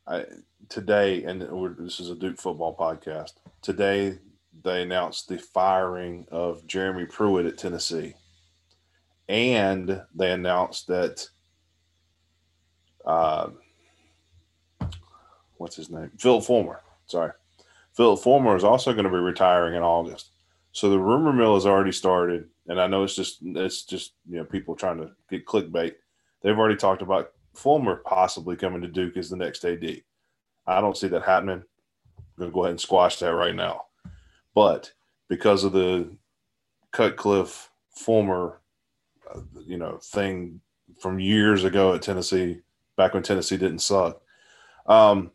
[0.09, 0.25] I
[0.69, 1.41] today, and
[1.77, 3.33] this is a Duke football podcast.
[3.61, 4.17] Today,
[4.63, 8.15] they announced the firing of Jeremy Pruitt at Tennessee,
[9.27, 11.27] and they announced that
[13.05, 13.49] uh,
[15.57, 16.11] what's his name?
[16.17, 16.81] Phil Fulmer.
[17.05, 17.31] Sorry.
[17.93, 20.31] Phil Fulmer is also going to be retiring in August.
[20.71, 24.37] So the rumor mill has already started, and I know it's just it's just you
[24.37, 25.95] know people trying to get clickbait.
[26.41, 30.01] They've already talked about Fulmer possibly coming to Duke as the next AD.
[30.67, 31.63] I don't see that happening.
[32.17, 33.85] I'm going to go ahead and squash that right now.
[34.53, 34.91] But
[35.27, 36.09] because of the
[36.91, 38.61] Cutcliffe Fulmer,
[39.33, 40.61] uh, you know, thing
[40.99, 42.61] from years ago at Tennessee,
[42.95, 44.21] back when Tennessee didn't suck.
[44.85, 45.31] Um,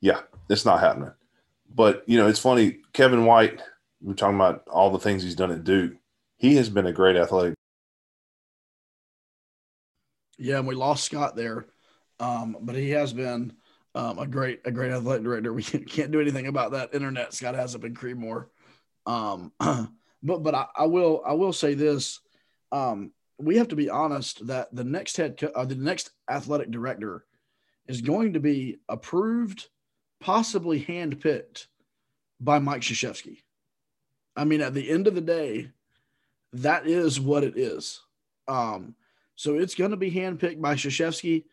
[0.00, 1.12] yeah, it's not happening.
[1.74, 2.78] But you know, it's funny.
[2.92, 3.60] Kevin White,
[4.00, 5.94] we're talking about all the things he's done at Duke.
[6.38, 7.55] He has been a great athletic.
[10.38, 11.66] Yeah, and we lost Scott there,
[12.20, 13.52] um, but he has been
[13.94, 15.52] um, a great a great athletic director.
[15.52, 16.94] We can't do anything about that.
[16.94, 18.46] Internet Scott has up in Creedmoor.
[19.06, 19.52] Um,
[20.22, 22.20] but but I, I, will I will say this.
[22.72, 27.24] Um, we have to be honest that the next head uh, the next athletic director
[27.86, 29.68] is going to be approved,
[30.20, 31.66] possibly handpicked
[32.40, 33.38] by Mike Krzyzewski.
[34.36, 35.70] I mean, at the end of the day,
[36.52, 38.02] that is what it is.
[38.48, 38.94] Um,
[39.36, 41.44] so it's going to be handpicked by Krzyzewski,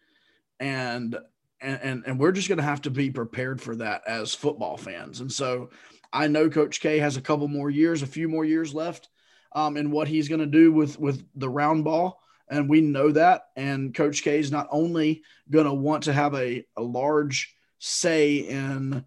[0.60, 1.18] and
[1.62, 4.78] and and, and we're just going to have to be prepared for that as football
[4.78, 5.22] fans.
[5.22, 5.70] And so
[6.12, 9.10] I know Coach K has a couple more years, a few more years left
[9.54, 12.22] um, and what he's going to do with with the round ball.
[12.50, 13.44] And we know that.
[13.56, 18.36] And Coach K is not only going to want to have a, a large say
[18.36, 19.06] in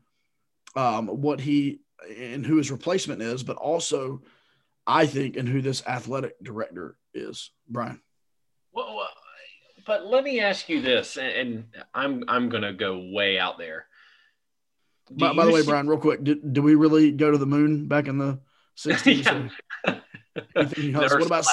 [0.75, 1.81] um, what he
[2.19, 4.23] and who his replacement is, but also,
[4.87, 7.51] I think, in who this athletic director is.
[7.69, 8.01] Brian.
[8.77, 9.09] Well,
[9.87, 13.87] but let me ask you this, and I'm I'm going to go way out there.
[15.11, 17.47] By, by, the way, see- Brian, real quick, did, did we really go to the
[17.47, 18.41] moon back in the
[18.77, 19.51] 60s?
[20.55, 21.47] what about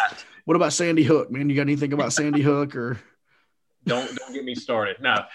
[0.46, 1.50] what about Sandy Hook, man?
[1.50, 3.00] You got anything about Sandy Hook or?
[3.86, 5.02] Don't don't get me started.
[5.02, 5.26] No.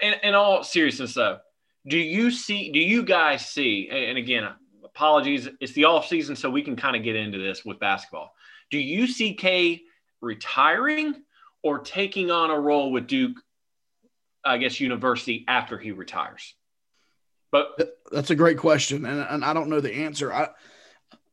[0.00, 1.38] In, in all seriousness, though,
[1.86, 2.72] do you see?
[2.72, 3.88] Do you guys see?
[3.88, 4.48] And again,
[4.84, 5.48] apologies.
[5.60, 8.34] It's the off season, so we can kind of get into this with basketball.
[8.72, 9.82] Do you see K
[10.22, 11.16] retiring
[11.62, 13.36] or taking on a role with Duke?
[14.44, 16.54] I guess University after he retires.
[17.52, 20.32] But that's a great question, and, and I don't know the answer.
[20.32, 20.48] I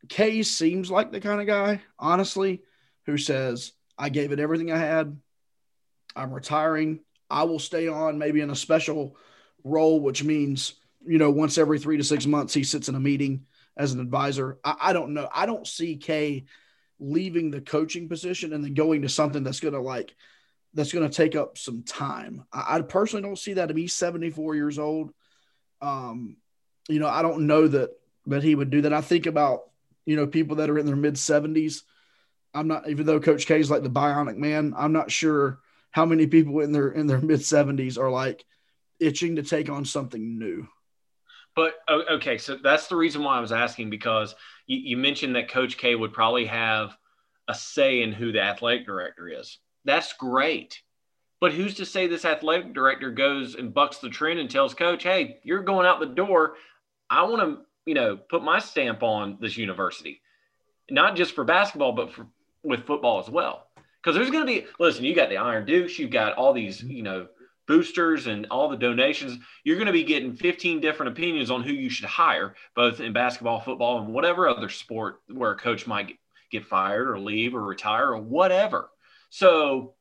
[0.09, 2.61] K seems like the kind of guy, honestly,
[3.05, 5.17] who says, I gave it everything I had.
[6.15, 6.99] I'm retiring.
[7.29, 9.15] I will stay on maybe in a special
[9.63, 10.73] role, which means,
[11.05, 13.45] you know, once every three to six months, he sits in a meeting
[13.77, 14.57] as an advisor.
[14.63, 15.29] I, I don't know.
[15.33, 16.45] I don't see K
[16.99, 20.15] leaving the coaching position and then going to something that's going to like,
[20.73, 22.43] that's going to take up some time.
[22.53, 23.71] I, I, personally don't see that.
[23.71, 25.11] If he's 74 years old,
[25.81, 26.37] um,
[26.87, 27.91] you know, I don't know that
[28.27, 28.93] that he would do that.
[28.93, 29.61] I think about
[30.05, 31.81] you know people that are in their mid 70s.
[32.53, 34.73] I'm not even though Coach K is like the bionic man.
[34.77, 35.59] I'm not sure
[35.91, 38.45] how many people in their in their mid 70s are like
[38.99, 40.67] itching to take on something new.
[41.59, 41.75] But
[42.09, 44.33] okay, so that's the reason why I was asking because
[44.65, 46.97] you, you mentioned that Coach K would probably have
[47.49, 49.57] a say in who the athletic director is.
[49.83, 50.81] That's great.
[51.41, 55.03] But who's to say this athletic director goes and bucks the trend and tells coach,
[55.03, 56.55] "Hey, you're going out the door.
[57.09, 60.21] I want to, you know, put my stamp on this university,
[60.89, 62.25] not just for basketball, but for
[62.63, 63.67] with football as well."
[64.01, 66.77] Because there's going to be, listen, you got the Iron Dukes, you've got all these,
[66.77, 66.91] mm-hmm.
[66.91, 67.27] you know,
[67.69, 69.37] boosters and all the donations.
[69.63, 73.13] You're going to be getting 15 different opinions on who you should hire, both in
[73.13, 76.17] basketball, football, and whatever other sport where a coach might
[76.51, 78.89] get fired or leave or retire or whatever.
[79.29, 79.93] So,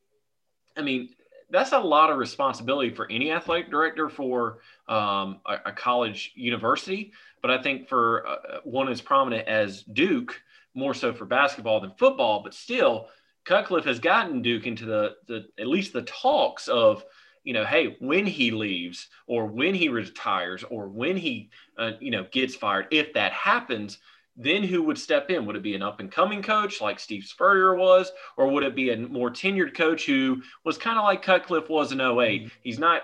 [0.75, 1.09] I mean,
[1.51, 7.13] that's a lot of responsibility for any athletic director for um, a, a, college university.
[7.43, 10.41] But I think for uh, one as prominent as Duke,
[10.73, 13.09] more so for basketball than football, but still,
[13.45, 17.03] Cutcliffe has gotten Duke into the, the at least the talks of,
[17.49, 22.11] you know, hey, when he leaves or when he retires or when he, uh, you
[22.11, 23.97] know, gets fired, if that happens,
[24.37, 25.47] then who would step in?
[25.47, 28.75] Would it be an up and coming coach like Steve Spurrier was, or would it
[28.75, 32.51] be a more tenured coach who was kind of like Cutcliffe was in 08?
[32.61, 33.01] He's not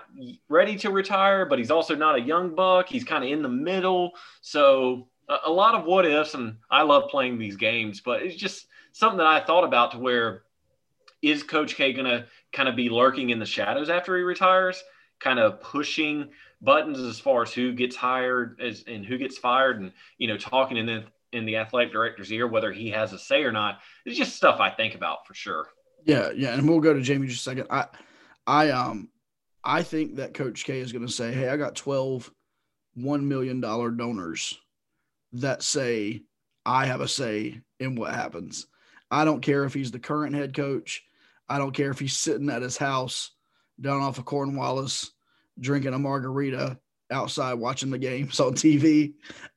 [0.48, 2.88] ready to retire, but he's also not a young buck.
[2.88, 4.12] He's kind of in the middle.
[4.42, 8.36] So a, a lot of what ifs, and I love playing these games, but it's
[8.36, 10.44] just something that I thought about to where
[11.30, 14.84] is Coach K going to kind of be lurking in the shadows after he retires,
[15.20, 16.30] kind of pushing
[16.62, 20.38] buttons as far as who gets hired as, and who gets fired and you know
[20.38, 23.80] talking in the in the athletic director's ear, whether he has a say or not.
[24.06, 25.68] It's just stuff I think about for sure.
[26.06, 27.68] Yeah, yeah, and we'll go to Jamie just a second.
[27.70, 27.86] I,
[28.46, 29.10] I um,
[29.64, 32.32] I think that Coach K is going to say, "Hey, I got 12
[32.96, 34.58] one million dollar donors
[35.34, 36.22] that say
[36.66, 38.68] I have a say in what happens.
[39.12, 41.04] I don't care if he's the current head coach.
[41.48, 43.32] I don't care if he's sitting at his house
[43.80, 45.12] down off of Cornwallis
[45.60, 46.78] drinking a margarita
[47.12, 49.14] outside watching the games on TV.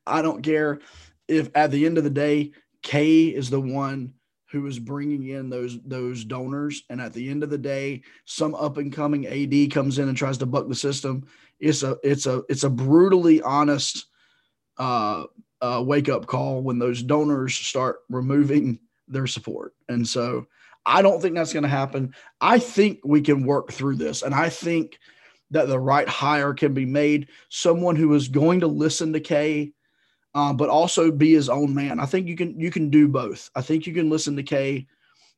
[0.06, 0.80] I don't care
[1.26, 4.14] if at the end of the day, K is the one
[4.50, 8.54] who is bringing in those those donors, and at the end of the day, some
[8.54, 11.26] up and coming AD comes in and tries to buck the system.
[11.60, 14.06] It's a it's a it's a brutally honest
[14.78, 15.24] uh,
[15.60, 20.46] uh, wake up call when those donors start removing their support, and so
[20.88, 22.14] I don't think that's going to happen.
[22.40, 24.98] I think we can work through this, and I think
[25.50, 27.28] that the right hire can be made.
[27.48, 29.72] Someone who is going to listen to K
[30.34, 31.98] uh, but also be his own man.
[31.98, 33.50] I think you can you can do both.
[33.54, 34.86] I think you can listen to K.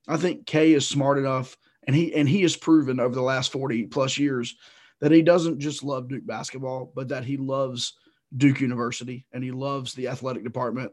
[0.09, 3.53] I think K is smart enough, and he and he has proven over the last
[3.53, 4.57] forty plus years
[5.01, 7.95] that he doesn't just love Duke basketball, but that he loves
[8.37, 10.93] Duke University and he loves the athletic department.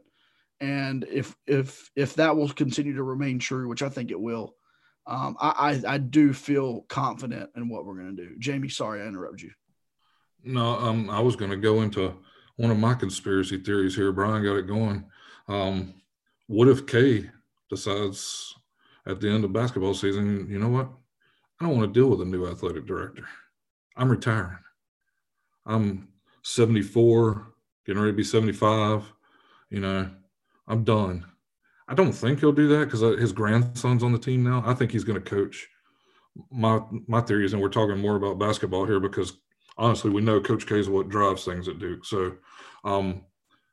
[0.60, 4.56] And if if if that will continue to remain true, which I think it will,
[5.06, 8.36] um, I, I, I do feel confident in what we're going to do.
[8.38, 9.50] Jamie, sorry I interrupted you.
[10.44, 12.14] No, um, I was going to go into
[12.56, 14.12] one of my conspiracy theories here.
[14.12, 15.04] Brian got it going.
[15.48, 15.94] Um,
[16.46, 17.30] what if K
[17.70, 18.54] decides
[19.06, 20.88] at the end of basketball season, you know what?
[21.60, 23.24] I don't want to deal with a new athletic director.
[23.96, 24.58] I'm retiring.
[25.66, 26.08] I'm
[26.42, 27.52] 74,
[27.84, 29.04] getting ready to be 75.
[29.70, 30.10] You know,
[30.68, 31.24] I'm done.
[31.88, 34.62] I don't think he'll do that because uh, his grandson's on the team now.
[34.66, 35.66] I think he's going to coach.
[36.50, 39.32] My my theory is, and we're talking more about basketball here because
[39.78, 42.04] honestly, we know Coach K is what drives things at Duke.
[42.04, 42.36] So
[42.84, 43.22] um,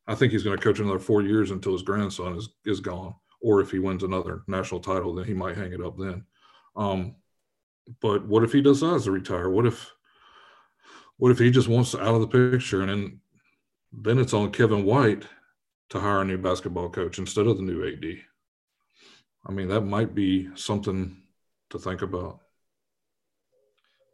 [0.08, 3.14] I think he's going to coach another four years until his grandson is is gone,
[3.42, 6.24] or if he wins another national title, then he might hang it up then.
[6.76, 7.16] Um,
[8.02, 9.50] but what if he decides to retire?
[9.50, 9.92] What if
[11.18, 13.20] what if he just wants out of the picture and then
[13.92, 15.26] then it's on Kevin White
[15.90, 18.18] to hire a new basketball coach instead of the new AD.
[19.48, 21.22] I mean, that might be something
[21.70, 22.40] to think about.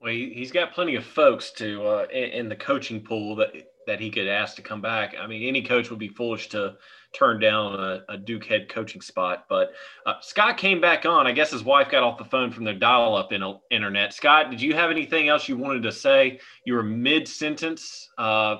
[0.01, 3.53] Well, he's got plenty of folks to uh, in the coaching pool that
[3.87, 5.15] that he could ask to come back.
[5.19, 6.75] I mean, any coach would be foolish to
[7.13, 9.45] turn down a, a Duke head coaching spot.
[9.49, 9.73] But
[10.05, 11.27] uh, Scott came back on.
[11.27, 14.13] I guess his wife got off the phone from their dial-up in, internet.
[14.13, 16.39] Scott, did you have anything else you wanted to say?
[16.65, 18.09] You were mid-sentence.
[18.17, 18.57] Uh,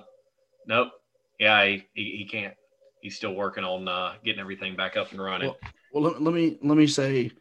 [0.67, 0.89] nope.
[1.39, 2.53] Yeah, he, he, he, can't.
[3.01, 5.53] He's still working on uh, getting everything back up and running.
[5.91, 7.31] Well, well let, me let me say,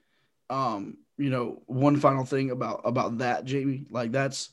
[0.48, 4.50] um, you know, one final thing about about that, Jamie, like that's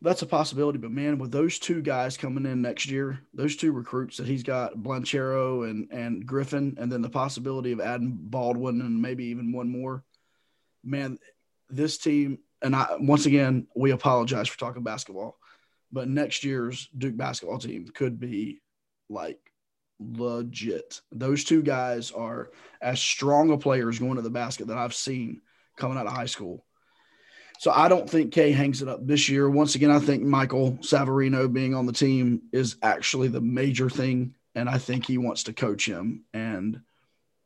[0.00, 0.78] that's a possibility.
[0.78, 4.42] But man, with those two guys coming in next year, those two recruits that he's
[4.42, 9.52] got, Banchero and and Griffin, and then the possibility of adding Baldwin and maybe even
[9.52, 10.02] one more,
[10.84, 11.18] man,
[11.68, 12.38] this team.
[12.62, 15.38] And I once again, we apologize for talking basketball,
[15.92, 18.62] but next year's Duke basketball team could be
[19.10, 19.38] like
[19.98, 21.00] legit.
[21.12, 25.40] Those two guys are as strong a players going to the basket that I've seen
[25.76, 26.64] coming out of high school.
[27.58, 29.48] So I don't think K hangs it up this year.
[29.48, 34.34] Once again, I think Michael Savarino being on the team is actually the major thing,
[34.54, 36.24] and I think he wants to coach him.
[36.34, 36.80] And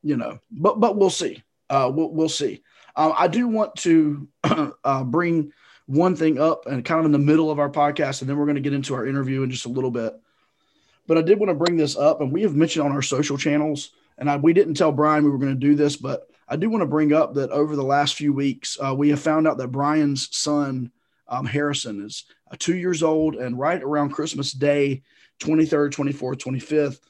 [0.03, 1.43] you know, but but we'll see.
[1.69, 2.63] Uh, we'll we'll see.
[2.97, 4.29] Um, I do want to
[4.85, 5.53] uh, bring
[5.87, 8.47] one thing up, and kind of in the middle of our podcast, and then we're
[8.47, 10.15] going to get into our interview in just a little bit.
[11.11, 13.37] But I did want to bring this up, and we have mentioned on our social
[13.37, 16.55] channels, and I, we didn't tell Brian we were going to do this, but I
[16.55, 19.49] do want to bring up that over the last few weeks, uh, we have found
[19.49, 20.93] out that Brian's son,
[21.27, 25.03] um, Harrison, is uh, two years old, and right around Christmas Day,
[25.41, 27.01] 23rd, 24th, 25th,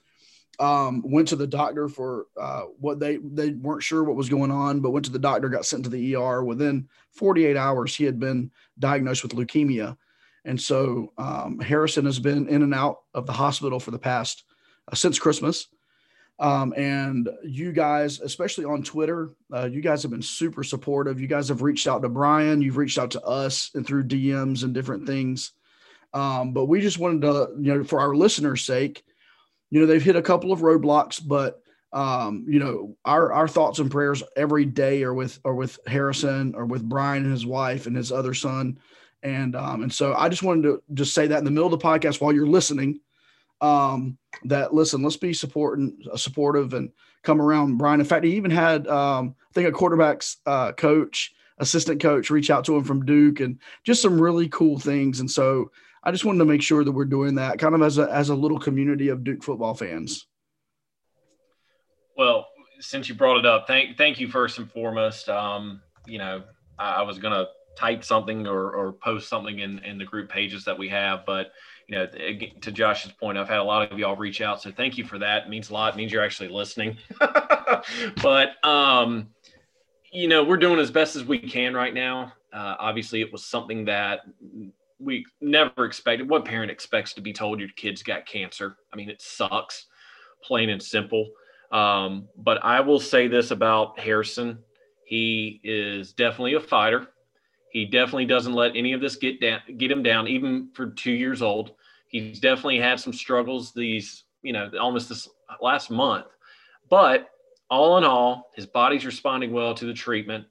[0.64, 4.50] um, went to the doctor for uh, what they they weren't sure what was going
[4.50, 6.42] on, but went to the doctor, got sent to the ER.
[6.42, 9.98] Within 48 hours, he had been diagnosed with leukemia,
[10.44, 14.44] and so um, Harrison has been in and out of the hospital for the past
[14.90, 15.66] uh, since Christmas.
[16.38, 21.20] Um, and you guys, especially on Twitter, uh, you guys have been super supportive.
[21.20, 24.64] You guys have reached out to Brian, you've reached out to us and through DMs
[24.64, 25.52] and different things.
[26.14, 29.04] Um, but we just wanted to, you know, for our listeners' sake,
[29.68, 33.80] you know, they've hit a couple of roadblocks, but um, you know, our our thoughts
[33.80, 37.86] and prayers every day are with are with Harrison or with Brian and his wife
[37.86, 38.78] and his other son.
[39.22, 41.78] And um, and so I just wanted to just say that in the middle of
[41.78, 43.00] the podcast while you're listening
[43.60, 46.90] um, that listen, let's be supporting, uh, supportive, and
[47.22, 48.00] come around Brian.
[48.00, 52.50] In fact, he even had, um, I think, a quarterbacks uh, coach, assistant coach, reach
[52.50, 55.20] out to him from Duke, and just some really cool things.
[55.20, 55.70] And so,
[56.02, 58.30] I just wanted to make sure that we're doing that, kind of as a as
[58.30, 60.26] a little community of Duke football fans.
[62.16, 62.46] Well,
[62.80, 65.28] since you brought it up, thank thank you first and foremost.
[65.28, 66.44] Um, you know,
[66.78, 67.46] I, I was gonna
[67.80, 71.52] type something or, or post something in, in the group pages that we have, but
[71.88, 72.06] you know,
[72.60, 74.62] to Josh's point, I've had a lot of y'all reach out.
[74.62, 75.44] So thank you for that.
[75.44, 75.94] It means a lot.
[75.94, 76.98] It means you're actually listening.
[78.22, 79.28] but, um,
[80.12, 82.32] you know, we're doing as best as we can right now.
[82.52, 84.20] Uh, obviously, it was something that
[85.00, 86.28] we never expected.
[86.28, 88.76] What parent expects to be told your kid's got cancer?
[88.92, 89.86] I mean, it sucks,
[90.44, 91.30] plain and simple.
[91.72, 94.58] Um, but I will say this about Harrison
[95.10, 97.08] he is definitely a fighter.
[97.70, 101.12] He definitely doesn't let any of this get down, get him down, even for two
[101.12, 101.72] years old.
[102.08, 105.28] He's definitely had some struggles these, you know, almost this
[105.60, 106.26] last month.
[106.88, 107.30] But
[107.70, 110.46] all in all, his body's responding well to the treatment.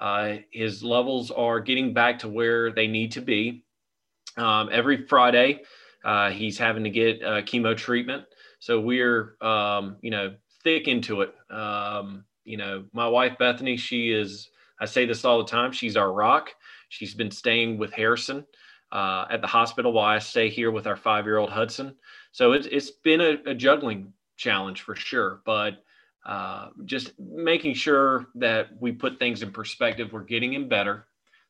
[0.00, 3.64] Uh, his levels are getting back to where they need to be.
[4.36, 5.62] Um, every Friday,
[6.04, 8.24] uh, he's having to get uh, chemo treatment.
[8.58, 10.34] So we're, um, you know,
[10.64, 11.34] thick into it.
[11.50, 14.48] Um, you know, my wife, Bethany, she is,
[14.80, 16.50] I say this all the time, she's our rock.
[16.94, 18.44] She's been staying with Harrison
[18.92, 21.96] uh, at the hospital while I stay here with our five year old Hudson.
[22.30, 25.82] So it's, it's been a, a juggling challenge for sure, but
[26.24, 30.12] uh, just making sure that we put things in perspective.
[30.12, 31.06] We're getting him better.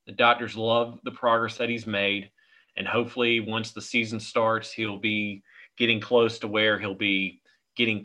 [0.07, 2.31] The doctors love the progress that he's made.
[2.77, 5.43] And hopefully, once the season starts, he'll be
[5.77, 7.41] getting close to where he'll be
[7.77, 8.05] getting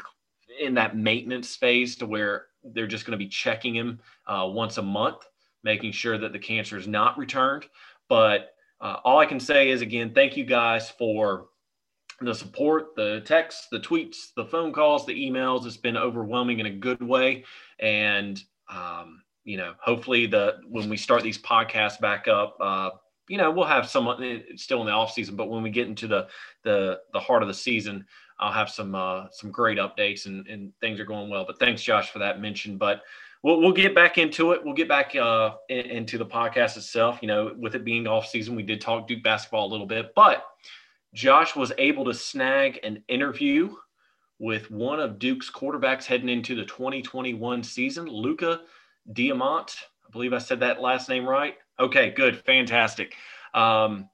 [0.60, 4.78] in that maintenance phase to where they're just going to be checking him uh, once
[4.78, 5.26] a month,
[5.64, 7.66] making sure that the cancer is not returned.
[8.08, 11.48] But uh, all I can say is again, thank you guys for
[12.22, 15.66] the support, the texts, the tweets, the phone calls, the emails.
[15.66, 17.46] It's been overwhelming in a good way,
[17.80, 22.90] and um, you know, hopefully the when we start these podcasts back up, uh,
[23.28, 25.88] you know, we'll have some eh, still in the off season, but when we get
[25.88, 26.28] into the
[26.64, 28.06] the the heart of the season,
[28.40, 31.46] I'll have some uh, some great updates and, and things are going well.
[31.46, 32.78] But thanks, Josh, for that mention.
[32.78, 33.02] But
[33.44, 34.64] we'll, we'll get back into it.
[34.64, 37.20] We'll get back uh, in, into the podcast itself.
[37.22, 40.14] You know, with it being off season, we did talk Duke basketball a little bit,
[40.16, 40.46] but
[41.14, 43.74] Josh was able to snag an interview
[44.40, 48.62] with one of Duke's quarterbacks heading into the 2021 season, Luca
[49.12, 49.76] Diamont.
[50.08, 51.56] I believe I said that last name right.
[51.80, 53.16] Okay, good, fantastic.
[53.54, 54.10] Um,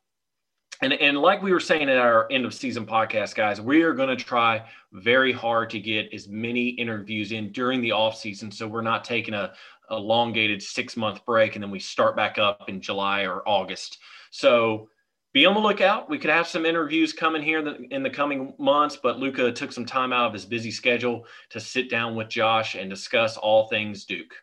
[0.81, 3.93] and, and like we were saying at our end of season podcast, guys, we are
[3.93, 8.51] going to try very hard to get as many interviews in during the off season.
[8.51, 9.53] So we're not taking a
[9.91, 13.99] elongated six month break and then we start back up in July or August.
[14.31, 14.89] So
[15.33, 16.09] be on the lookout.
[16.09, 19.51] We could have some interviews coming here in the, in the coming months, but Luca
[19.51, 23.37] took some time out of his busy schedule to sit down with Josh and discuss
[23.37, 24.33] all things Duke.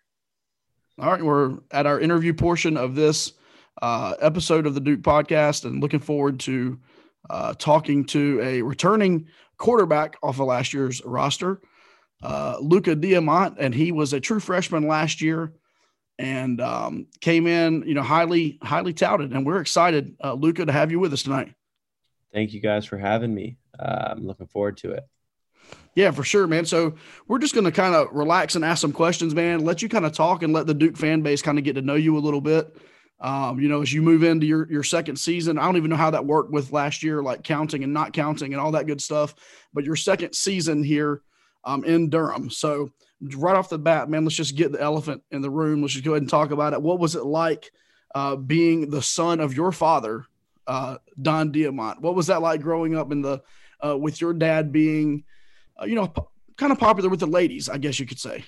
[0.99, 3.33] All right, we're at our interview portion of this
[3.83, 6.79] uh, episode of the Duke podcast, and looking forward to
[7.29, 9.27] uh, talking to a returning
[9.59, 11.61] quarterback off of last year's roster,
[12.23, 15.53] uh, Luca Diamont, and he was a true freshman last year
[16.19, 19.33] and um, came in, you know, highly, highly touted.
[19.33, 21.53] And we're excited, uh, Luca, to have you with us tonight.
[22.33, 23.57] Thank you guys for having me.
[23.79, 25.05] Uh, I'm looking forward to it.
[25.95, 26.65] Yeah, for sure, man.
[26.65, 26.95] So
[27.29, 29.65] we're just going to kind of relax and ask some questions, man.
[29.65, 31.83] Let you kind of talk and let the Duke fan base kind of get to
[31.83, 32.77] know you a little bit.
[33.23, 35.97] Um, you know, as you move into your your second season, I don't even know
[35.97, 39.01] how that worked with last year, like counting and not counting and all that good
[39.01, 39.35] stuff.
[39.73, 41.23] But your second season here
[41.65, 42.51] um, in Durham.
[42.51, 45.81] So right off the bat, man, let's just get the elephant in the room.
[45.81, 46.83] Let's just go ahead and talk about it.
[46.83, 47.71] What was it like
[48.15, 50.27] uh, being the son of your father,
[50.67, 52.01] uh, Don Diamont?
[52.01, 53.41] What was that like growing up in the
[53.85, 55.25] uh, with your dad being,
[55.81, 56.23] uh, you know, p-
[56.57, 57.69] kind of popular with the ladies?
[57.69, 58.45] I guess you could say.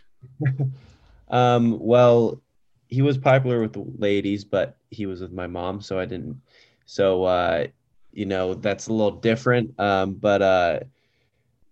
[1.28, 2.42] um, well,
[2.88, 6.40] he was popular with the ladies, but he was with my mom, so I didn't.
[6.86, 7.66] So uh,
[8.12, 9.78] you know, that's a little different.
[9.78, 10.80] Um, but uh,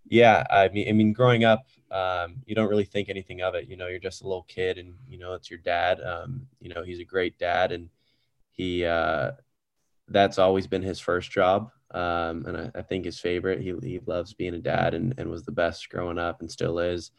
[0.09, 3.69] yeah, I mean, I mean, growing up, um, you don't really think anything of it.
[3.69, 6.01] You know, you're just a little kid, and you know it's your dad.
[6.01, 7.89] Um, you know, he's a great dad, and
[8.51, 9.33] he uh,
[10.09, 13.61] that's always been his first job, um, and I, I, think his favorite.
[13.61, 16.79] He he loves being a dad, and and was the best growing up, and still
[16.79, 17.11] is.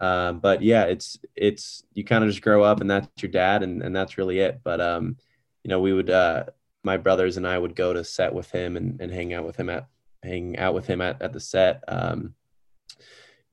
[0.00, 3.62] Um, but yeah, it's it's you kind of just grow up, and that's your dad,
[3.62, 4.60] and and that's really it.
[4.64, 5.16] But um,
[5.62, 6.44] you know, we would uh,
[6.82, 9.56] my brothers and I would go to set with him and, and hang out with
[9.56, 9.86] him at
[10.22, 11.82] hang out with him at, at the set.
[11.88, 12.34] Um,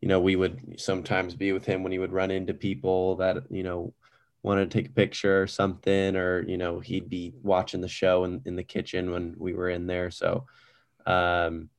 [0.01, 3.37] you know, we would sometimes be with him when he would run into people that,
[3.49, 3.93] you know,
[4.43, 8.23] wanted to take a picture or something, or, you know, he'd be watching the show
[8.23, 10.11] in, in the kitchen when we were in there.
[10.11, 10.45] So
[11.05, 11.69] um,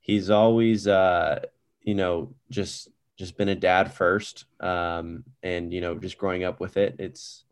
[0.00, 1.40] he's always, uh,
[1.82, 2.88] you know, just,
[3.18, 4.44] just been a dad first.
[4.60, 7.44] Um, and, you know, just growing up with it, it's,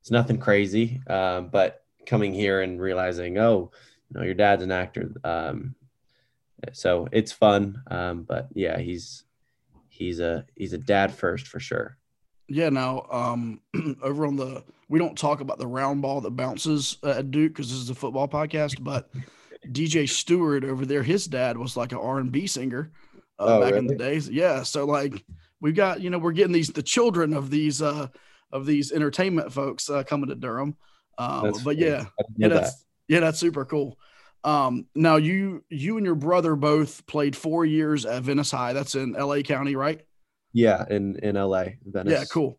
[0.00, 1.00] it's nothing crazy.
[1.06, 3.70] Um, but coming here and realizing, oh,
[4.10, 5.12] you know, your dad's an actor.
[5.24, 5.74] Um,
[6.72, 7.82] so it's fun.
[7.90, 9.24] Um, but yeah, he's,
[9.96, 11.96] he's a he's a dad first for sure.
[12.48, 12.68] Yeah.
[12.68, 13.60] Now, um,
[14.02, 17.70] over on the we don't talk about the round ball that bounces at Duke because
[17.70, 19.10] this is a football podcast, but
[19.66, 22.92] DJ Steward over there, his dad was like an R and B singer
[23.38, 23.78] uh, oh, back really?
[23.78, 24.28] in the days.
[24.28, 24.62] Yeah.
[24.62, 25.24] So like
[25.60, 28.08] we've got you know we're getting these the children of these uh
[28.52, 30.76] of these entertainment folks uh, coming to Durham.
[31.18, 32.06] Um, but yeah,
[32.36, 32.84] yeah, that's that.
[33.08, 33.98] yeah, that's super cool.
[34.44, 38.72] Um, now you you and your brother both played four years at Venice High.
[38.72, 40.02] That's in LA County, right?
[40.52, 42.12] Yeah, in in LA, Venice.
[42.12, 42.58] Yeah, cool.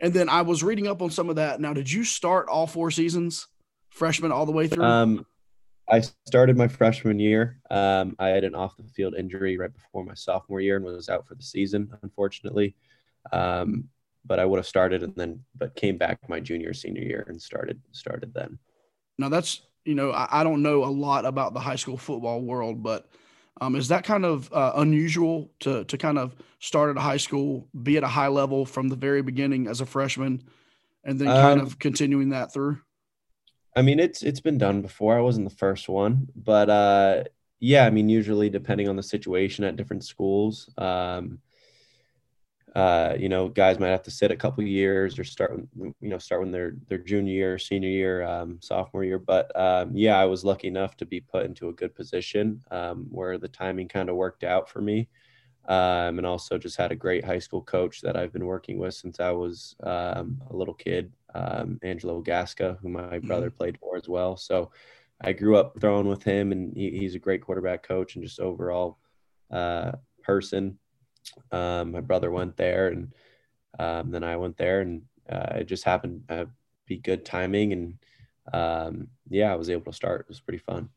[0.00, 1.60] And then I was reading up on some of that.
[1.60, 3.48] Now, did you start all four seasons,
[3.90, 4.84] freshman all the way through?
[4.84, 5.26] Um,
[5.90, 7.60] I started my freshman year.
[7.70, 11.08] Um, I had an off the field injury right before my sophomore year and was
[11.08, 12.76] out for the season, unfortunately.
[13.32, 13.88] Um,
[14.26, 17.40] but I would have started and then, but came back my junior senior year and
[17.40, 18.58] started started then.
[19.18, 22.42] Now that's you know, I, I, don't know a lot about the high school football
[22.42, 23.08] world, but
[23.60, 27.16] um, is that kind of uh, unusual to to kind of start at a high
[27.16, 30.42] school, be at a high level from the very beginning as a freshman,
[31.04, 32.78] and then kind um, of continuing that through?
[33.78, 35.16] I mean, it's it's been done before.
[35.16, 37.24] I wasn't the first one, but uh,
[37.60, 41.38] yeah, I mean, usually depending on the situation at different schools, um,
[42.74, 46.18] uh, you know, guys might have to sit a couple years or start, you know,
[46.18, 49.20] start when they're their junior year, senior year, um, sophomore year.
[49.20, 53.06] But um, yeah, I was lucky enough to be put into a good position um,
[53.12, 55.08] where the timing kind of worked out for me,
[55.68, 58.94] um, and also just had a great high school coach that I've been working with
[58.94, 63.26] since I was um, a little kid, um, Angelo Gasca, who my mm-hmm.
[63.26, 64.36] brother played for as well.
[64.36, 64.70] So
[65.20, 68.40] I grew up throwing with him, and he, he's a great quarterback coach and just
[68.40, 68.98] overall
[69.50, 70.78] uh, person.
[71.50, 73.12] Um, my brother went there, and
[73.78, 76.48] um, then I went there, and uh, it just happened to
[76.86, 77.72] be good timing.
[77.72, 77.98] And
[78.52, 80.22] um, yeah, I was able to start.
[80.22, 80.88] It was pretty fun.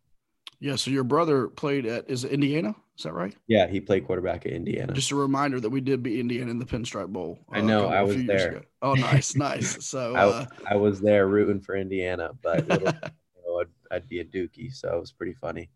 [0.61, 0.77] Yeah.
[0.77, 2.73] So your brother played at is it Indiana?
[2.97, 3.35] Is that right?
[3.47, 4.93] Yeah, he played quarterback at Indiana.
[4.93, 7.39] Just a reminder that we did beat Indiana in the Pinstripe Bowl.
[7.51, 7.87] Uh, I know.
[7.87, 8.61] I was there.
[8.81, 9.77] Oh, nice, nice.
[9.81, 12.87] So uh, I, I, was there rooting for Indiana, but little,
[13.35, 15.69] you know, I'd, I'd be a Dookie, so it was pretty funny.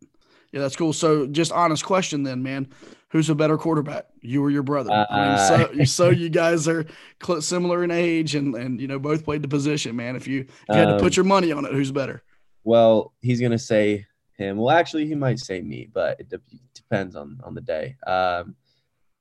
[0.51, 0.93] Yeah, that's cool.
[0.93, 2.67] So, just honest question then, man.
[3.09, 4.91] Who's a better quarterback, you or your brother?
[4.91, 6.86] Uh, I mean, so, uh, so you guys are
[7.23, 10.15] cl- similar in age, and and you know both played the position, man.
[10.15, 12.23] If you, if you had to put um, your money on it, who's better?
[12.63, 14.05] Well, he's gonna say
[14.38, 14.57] him.
[14.57, 16.41] Well, actually, he might say me, but it de-
[16.73, 17.95] depends on on the day.
[18.05, 18.55] Um,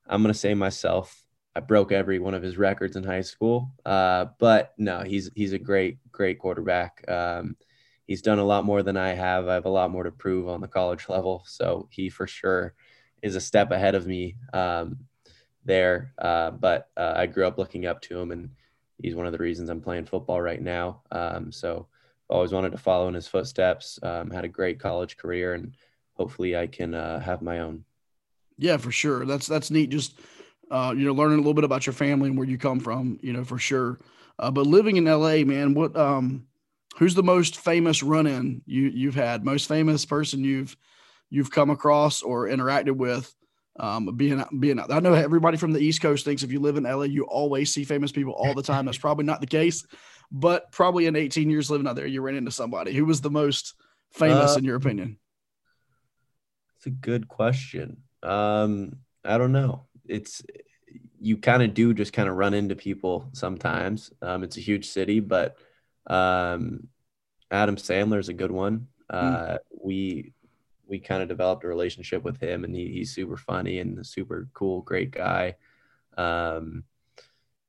[0.06, 1.20] I'm gonna say myself.
[1.56, 5.52] I broke every one of his records in high school, uh, but no, he's he's
[5.52, 7.04] a great great quarterback.
[7.08, 7.56] Um,
[8.06, 9.48] he's done a lot more than I have.
[9.48, 11.44] I have a lot more to prove on the college level.
[11.46, 12.74] So he for sure
[13.22, 14.98] is a step ahead of me um,
[15.64, 16.12] there.
[16.18, 18.50] Uh, but uh, I grew up looking up to him, and
[19.00, 21.02] he's one of the reasons I'm playing football right now.
[21.10, 21.86] Um, so
[22.28, 23.98] always wanted to follow in his footsteps.
[24.02, 25.74] Um, had a great college career, and
[26.14, 27.84] hopefully I can uh, have my own.
[28.56, 29.24] Yeah, for sure.
[29.24, 29.90] That's that's neat.
[29.90, 30.18] Just
[30.70, 33.18] uh, you know, learning a little bit about your family and where you come from.
[33.22, 33.98] You know, for sure.
[34.38, 36.46] Uh, but living in LA, man, what um,
[36.96, 39.44] who's the most famous run-in you you've had?
[39.44, 40.76] Most famous person you've
[41.30, 43.34] you've come across or interacted with?
[43.78, 46.76] Um, being being out, I know everybody from the East Coast thinks if you live
[46.76, 48.84] in LA, you always see famous people all the time.
[48.86, 49.84] That's probably not the case,
[50.30, 53.30] but probably in 18 years living out there, you ran into somebody who was the
[53.30, 53.74] most
[54.12, 55.18] famous Uh, in your opinion.
[56.76, 58.02] It's a good question.
[58.22, 59.86] Um, I don't know.
[60.06, 60.42] It's
[61.20, 64.12] you kind of do just kind of run into people sometimes.
[64.20, 65.56] Um, it's a huge city, but
[66.06, 66.88] um,
[67.50, 68.88] Adam Sandler is a good one.
[69.08, 70.32] Uh, We
[70.88, 74.04] we kind of developed a relationship with him, and he, he's super funny and a
[74.04, 75.56] super cool, great guy.
[76.16, 76.84] Um,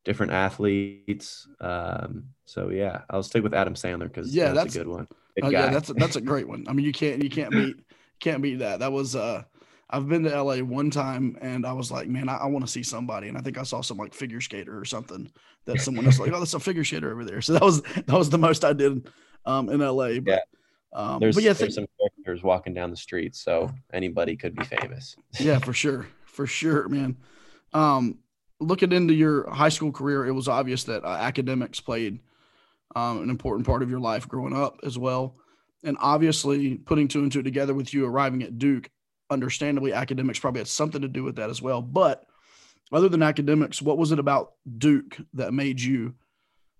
[0.04, 1.48] different athletes.
[1.60, 5.08] Um, so yeah, I'll stick with Adam Sandler because Yeah, that's, that's- a good one.
[5.36, 6.66] Good Oh, yeah, that's a, that's a great one.
[6.70, 7.76] I mean, you can't you can't beat
[8.22, 8.80] can't beat that.
[8.80, 9.44] That was uh,
[9.90, 12.72] I've been to LA one time and I was like, man, I, I want to
[12.72, 15.30] see somebody, and I think I saw some like figure skater or something
[15.66, 17.42] that someone was like, oh, that's a figure skater over there.
[17.42, 19.10] So that was that was the most I did
[19.46, 20.20] um in LA.
[20.22, 20.40] But, Yeah.
[20.94, 24.56] um, there's, but yeah, there's th- some characters walking down the street, so anybody could
[24.56, 25.16] be famous.
[25.40, 27.18] yeah, for sure, for sure, man.
[27.74, 28.20] Um,
[28.60, 32.20] looking into your high school career, it was obvious that uh, academics played
[32.96, 35.36] um, an important part of your life growing up as well.
[35.84, 38.90] And obviously, putting two and two together with you arriving at Duke,
[39.30, 41.82] understandably, academics probably had something to do with that as well.
[41.82, 42.26] But
[42.92, 46.16] other than academics, what was it about Duke that made you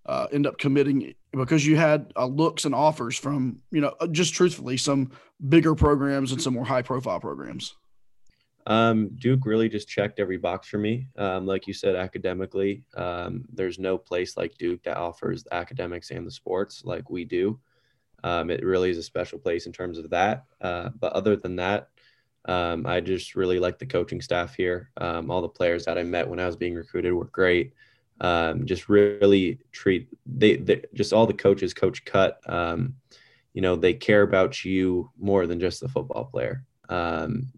[0.06, 1.14] uh, end up committing?
[1.36, 5.10] Because you had uh, looks and offers from, you know, uh, just truthfully, some
[5.48, 7.74] bigger programs and some more high profile programs.
[8.66, 11.08] Um, Duke really just checked every box for me.
[11.16, 16.10] Um, like you said, academically, um, there's no place like Duke that offers the academics
[16.10, 17.60] and the sports like we do.
[18.24, 20.46] Um, it really is a special place in terms of that.
[20.60, 21.90] Uh, but other than that,
[22.46, 24.90] um, I just really like the coaching staff here.
[24.96, 27.72] Um, all the players that I met when I was being recruited were great.
[28.20, 32.40] Um, just really treat they, they just all the coaches, Coach Cut.
[32.46, 32.94] Um,
[33.52, 36.64] you know, they care about you more than just the football player.
[36.88, 37.52] Um,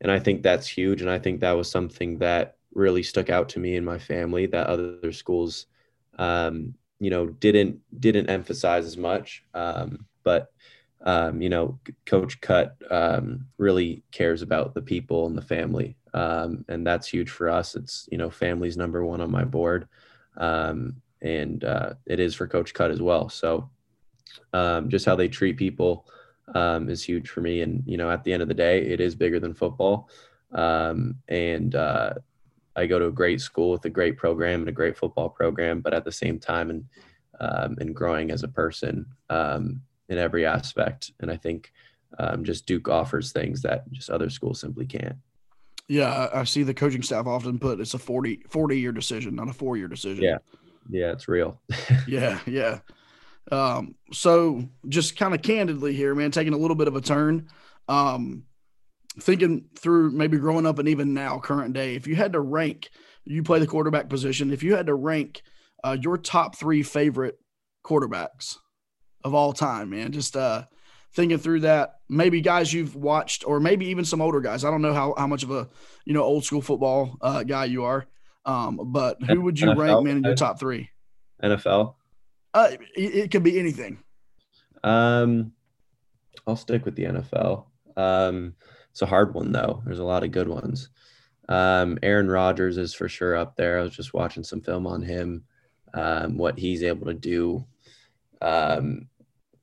[0.00, 1.00] and I think that's huge.
[1.00, 4.46] And I think that was something that really stuck out to me and my family
[4.46, 5.66] that other schools,
[6.18, 9.44] um, you know, didn't didn't emphasize as much.
[9.54, 10.52] Um, but
[11.04, 16.64] um, you know, Coach Cut um, really cares about the people and the family, um,
[16.68, 17.74] and that's huge for us.
[17.74, 19.88] It's you know, family's number one on my board,
[20.36, 23.28] um, and uh, it is for Coach Cut as well.
[23.28, 23.70] So,
[24.52, 26.06] um, just how they treat people
[26.54, 27.62] um, is huge for me.
[27.62, 30.08] And you know, at the end of the day, it is bigger than football.
[30.52, 32.14] Um, and uh,
[32.74, 35.80] I go to a great school with a great program and a great football program,
[35.80, 36.84] but at the same time, and
[37.40, 41.12] um, and growing as a person in every aspect.
[41.20, 41.72] And I think
[42.42, 45.16] just Duke offers things that just other schools simply can't.
[45.88, 49.34] Yeah, I I see the coaching staff often put it's a 40, 40 year decision,
[49.34, 50.22] not a four year decision.
[50.22, 50.38] Yeah.
[50.90, 51.60] Yeah, it's real.
[52.06, 52.78] yeah, yeah.
[53.50, 57.48] Um, so just kind of candidly here, man, taking a little bit of a turn.
[57.88, 58.44] Um,
[59.20, 62.90] thinking through maybe growing up and even now, current day, if you had to rank,
[63.24, 64.52] you play the quarterback position.
[64.52, 65.42] If you had to rank
[65.84, 67.38] uh, your top three favorite
[67.84, 68.56] quarterbacks
[69.24, 70.64] of all time, man, just uh,
[71.14, 74.64] thinking through that, maybe guys you've watched, or maybe even some older guys.
[74.64, 75.68] I don't know how, how much of a
[76.04, 78.06] you know old school football uh, guy you are,
[78.44, 80.90] um, but who would you NFL rank, man, in your top three?
[81.42, 81.94] NFL.
[82.54, 83.98] Uh, it, it could be anything.
[84.82, 85.52] Um,
[86.46, 87.66] I'll stick with the NFL.
[87.96, 88.54] Um,
[88.90, 89.82] it's a hard one though.
[89.84, 90.88] There's a lot of good ones.
[91.48, 93.78] Um, Aaron Rodgers is for sure up there.
[93.78, 95.44] I was just watching some film on him,
[95.94, 97.64] um, what he's able to do,
[98.42, 99.08] um,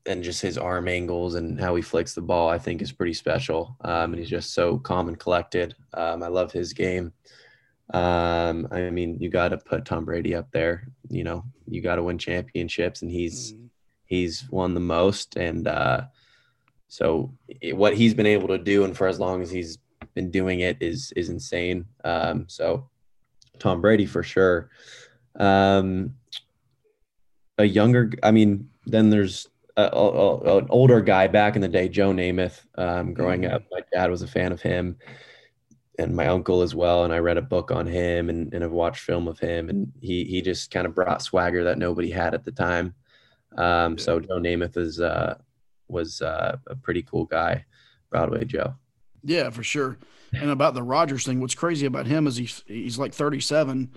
[0.06, 2.50] and just his arm angles and how he flicks the ball.
[2.50, 3.76] I think is pretty special.
[3.82, 5.76] Um, and he's just so calm and collected.
[5.94, 7.12] Um, I love his game.
[7.94, 10.88] Um, I mean, you got to put Tom Brady up there.
[11.10, 13.54] You know, you got to win championships, and he's
[14.06, 16.02] he's won the most and uh,
[16.88, 19.78] so it- what he's been able to do and for as long as he's
[20.14, 22.88] been doing it is is insane um, so
[23.60, 24.70] tom brady for sure
[25.40, 26.14] um,
[27.58, 29.48] a younger i mean then there's
[29.78, 33.82] a, a- an older guy back in the day joe namath um, growing up my
[33.94, 34.98] dad was a fan of him
[36.00, 38.72] and my uncle as well and i read a book on him and, and have
[38.72, 42.34] watched film of him and he he just kind of brought swagger that nobody had
[42.34, 42.94] at the time
[43.58, 45.38] um, so Joe Namath is uh,
[45.88, 47.64] was uh, a pretty cool guy,
[48.10, 48.76] Broadway Joe.
[49.24, 49.98] Yeah, for sure.
[50.34, 53.92] And about the Rodgers thing, what's crazy about him is he's he's like 37,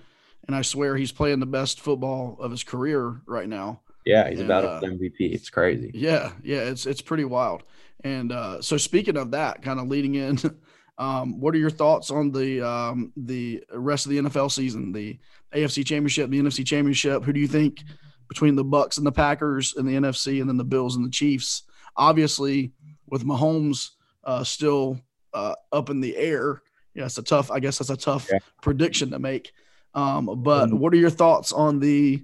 [0.47, 3.81] and I swear he's playing the best football of his career right now.
[4.05, 5.13] Yeah, he's And, about uh, MVP.
[5.19, 5.91] It's crazy.
[5.93, 7.63] Yeah, yeah, it's it's pretty wild.
[8.03, 10.37] And uh, so speaking of that, kind of leading in,
[10.97, 15.19] um, what are your thoughts on the um, the rest of the NFL season, the
[15.53, 17.23] AFC Championship, the NFC Championship?
[17.23, 17.83] Who do you think
[18.29, 21.09] between the Bucs and the Packers and the NFC, and then the Bills and the
[21.11, 21.63] Chiefs?
[21.97, 22.71] Obviously,
[23.07, 23.89] with Mahomes
[24.23, 24.99] uh, still
[25.33, 26.61] uh, up in the air,
[26.93, 27.51] yeah, it's a tough.
[27.51, 28.39] I guess that's a tough Yeah.
[28.61, 29.51] prediction to make.
[29.93, 32.23] Um, but what are your thoughts on the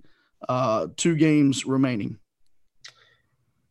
[0.49, 2.17] uh, two games remaining?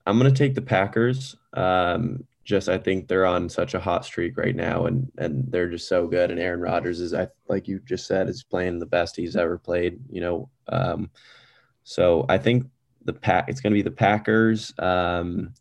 [0.07, 1.37] I'm gonna take the Packers.
[1.55, 5.70] Um, just I think they're on such a hot streak right now, and and they're
[5.70, 6.31] just so good.
[6.31, 9.57] And Aaron Rodgers is, I like you just said, is playing the best he's ever
[9.59, 9.99] played.
[10.11, 11.11] You know, um,
[11.85, 12.66] so I think
[13.05, 13.49] the pack.
[13.49, 14.75] It's gonna be the Packers.
[14.79, 15.55] Um,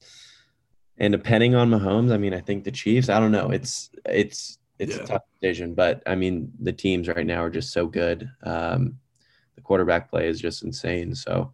[0.97, 3.09] and depending on Mahomes, I mean, I think the Chiefs.
[3.09, 3.49] I don't know.
[3.49, 5.03] It's it's it's Yeah.
[5.03, 8.29] a tough decision, but I mean, the teams right now are just so good.
[8.43, 8.99] Um,
[9.55, 11.15] the quarterback play is just insane.
[11.15, 11.53] So,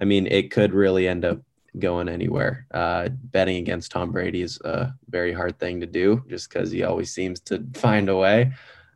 [0.00, 1.40] I mean, it could really end up
[1.78, 2.66] going anywhere.
[2.72, 6.82] Uh, betting against Tom Brady is a very hard thing to do, just because he
[6.82, 8.52] always seems to find a way.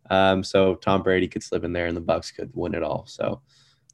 [0.08, 3.06] Um, so Tom Brady could slip in there, and the Bucs could win it all.
[3.06, 3.42] So,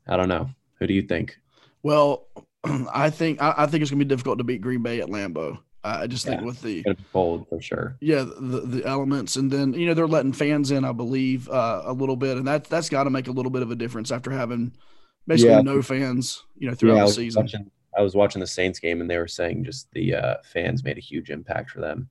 [0.08, 0.48] I don't know.
[0.78, 1.38] Who do you think?
[1.82, 2.26] Well,
[2.92, 5.58] I think I, I think it's gonna be difficult to beat Green Bay at Lambeau.
[6.02, 6.46] I just think Yeah.
[6.46, 7.96] with the cold for sure.
[8.00, 11.82] yeah the, the elements, and then you know they're letting fans in, I believe, uh,
[11.84, 14.10] a little bit, and that that's got to make a little bit of a difference
[14.10, 14.72] after having
[15.26, 15.60] basically Yeah.
[15.62, 17.42] no fans, you know, throughout I the season.
[17.42, 17.70] watching.
[17.98, 20.98] I was watching the Saints game, and they were saying just the uh, fans made
[20.98, 22.08] a huge impact for them.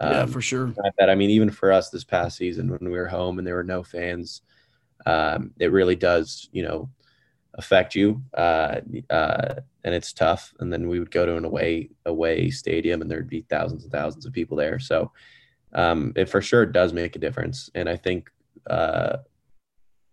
[0.00, 0.74] yeah, Um, for sure.
[0.84, 1.08] I bet.
[1.10, 3.62] I mean, even for us this past season when we were home and there were
[3.62, 4.42] no fans,
[5.06, 6.90] um, it really does, you know,
[7.58, 8.22] affect you.
[8.32, 8.80] Uh,
[9.10, 9.54] uh,
[9.84, 10.54] and it's tough.
[10.60, 13.92] And then we would go to an away away stadium and there'd be thousands and
[13.92, 14.78] thousands of people there.
[14.78, 15.12] So
[15.74, 17.68] um, it for sure does make a difference.
[17.74, 18.30] And I think
[18.70, 19.18] uh,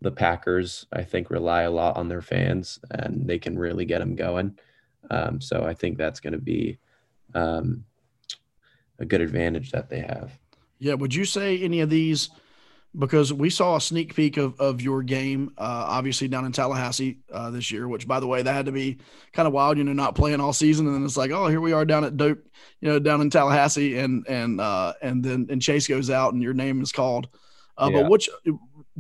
[0.01, 3.99] the Packers, I think, rely a lot on their fans and they can really get
[3.99, 4.57] them going.
[5.11, 6.79] Um, so I think that's going to be
[7.35, 7.85] um,
[8.99, 10.37] a good advantage that they have.
[10.79, 12.29] Yeah, would you say any of these?
[12.97, 17.19] Because we saw a sneak peek of, of your game, uh, obviously down in Tallahassee
[17.31, 17.87] uh, this year.
[17.87, 18.99] Which, by the way, that had to be
[19.33, 19.77] kind of wild.
[19.77, 22.05] You know, not playing all season, and then it's like, oh, here we are down
[22.05, 22.37] at Doak,
[22.79, 26.41] you know, down in Tallahassee, and and uh, and then and Chase goes out, and
[26.41, 27.27] your name is called.
[27.77, 28.01] Uh, Yeah.
[28.03, 28.29] But which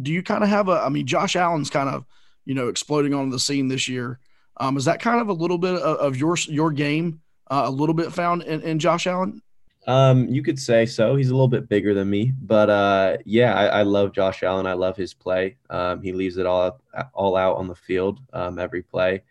[0.01, 0.73] do you kind of have a?
[0.73, 2.05] I mean, Josh Allen's kind of
[2.43, 4.19] you know exploding onto the scene this year.
[4.57, 7.71] Um, is that kind of a little bit of, of your your game, uh, a
[7.71, 9.41] little bit found in, in Josh Allen?
[9.87, 11.15] Um, you could say so.
[11.15, 14.65] He's a little bit bigger than me, but uh, yeah, I, I love Josh Allen.
[14.65, 15.57] I love his play.
[15.69, 16.81] Um, he leaves it all
[17.13, 19.21] all out on the field um, every play.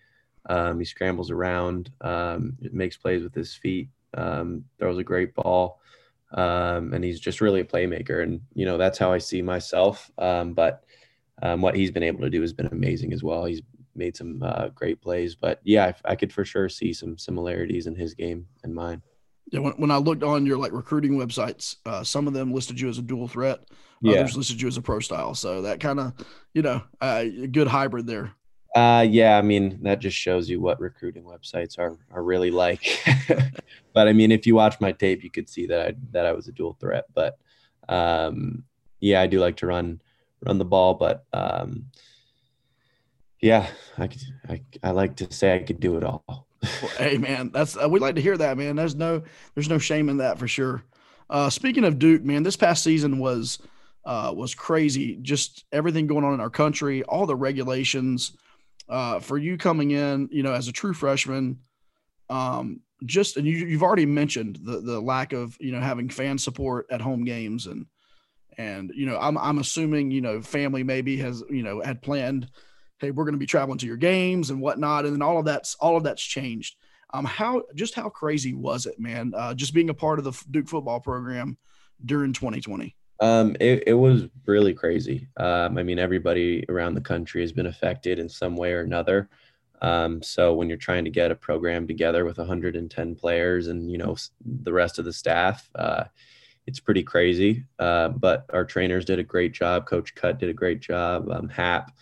[0.46, 5.80] Um, he scrambles around, um, makes plays with his feet, um, throws a great ball,
[6.30, 8.22] and he's just really a playmaker.
[8.22, 10.11] And you know that's how I see myself.
[10.16, 10.84] But
[11.40, 13.44] what he's been able to do has been amazing as well.
[13.44, 13.62] He's
[13.96, 17.86] made some uh, great plays, but yeah, I, I could for sure see some similarities
[17.86, 19.02] in his game and mine.
[19.51, 22.80] Yeah, when, when I looked on your like recruiting websites, uh, some of them listed
[22.80, 23.61] you as a dual threat.
[24.01, 24.20] Yeah.
[24.20, 25.34] Others listed you as a pro style.
[25.34, 26.12] So that kind of,
[26.53, 28.32] you know, uh, a good hybrid there.
[28.74, 33.01] Uh, yeah, I mean that just shows you what recruiting websites are are really like.
[33.92, 36.32] but I mean, if you watch my tape, you could see that I that I
[36.32, 37.05] was a dual threat.
[37.14, 37.38] But
[37.88, 38.64] um,
[38.99, 40.01] yeah, I do like to run
[40.45, 41.86] run the ball, but um,
[43.40, 46.49] yeah, I could I, I like to say I could do it all.
[46.82, 48.76] Well, hey man, that's uh, we like to hear that, man.
[48.76, 49.22] There's no
[49.54, 50.84] there's no shame in that for sure.
[51.30, 53.58] Uh, speaking of Duke, man, this past season was
[54.04, 55.16] uh, was crazy.
[55.16, 58.32] Just everything going on in our country, all the regulations.
[58.86, 61.58] Uh, for you coming in, you know, as a true freshman,
[62.28, 66.38] um, just and you, you've already mentioned the the lack of you know having fan
[66.38, 67.86] support at home games and
[68.58, 72.48] and you know I'm I'm assuming you know family maybe has you know had planned
[73.05, 75.44] hey, we're going to be traveling to your games and whatnot, and then all of
[75.44, 76.76] that's all of that's changed.
[77.12, 79.32] Um, how just how crazy was it, man?
[79.36, 81.57] Uh, just being a part of the Duke football program
[82.05, 82.96] during 2020.
[83.20, 85.28] Um, it, it was really crazy.
[85.36, 89.28] Um, I mean, everybody around the country has been affected in some way or another.
[89.80, 93.98] Um, so when you're trying to get a program together with 110 players and you
[93.98, 96.05] know the rest of the staff, uh,
[96.66, 97.64] it's pretty crazy.
[97.78, 99.86] Uh, but our trainers did a great job.
[99.86, 101.30] Coach Cut did a great job.
[101.30, 101.92] Um, Hap,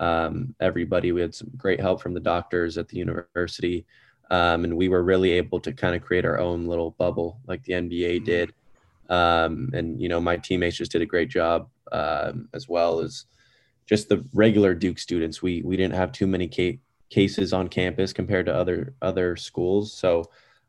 [0.00, 1.12] um, everybody.
[1.12, 3.86] We had some great help from the doctors at the university,
[4.30, 7.62] um, and we were really able to kind of create our own little bubble, like
[7.64, 8.24] the NBA Mhm.
[8.24, 8.52] did.
[9.10, 13.26] Um, and you know, my teammates just did a great job, um, as well as
[13.86, 15.42] just the regular Duke students.
[15.42, 16.80] We we didn't have too many ca-
[17.10, 20.24] cases on campus compared to other other schools, so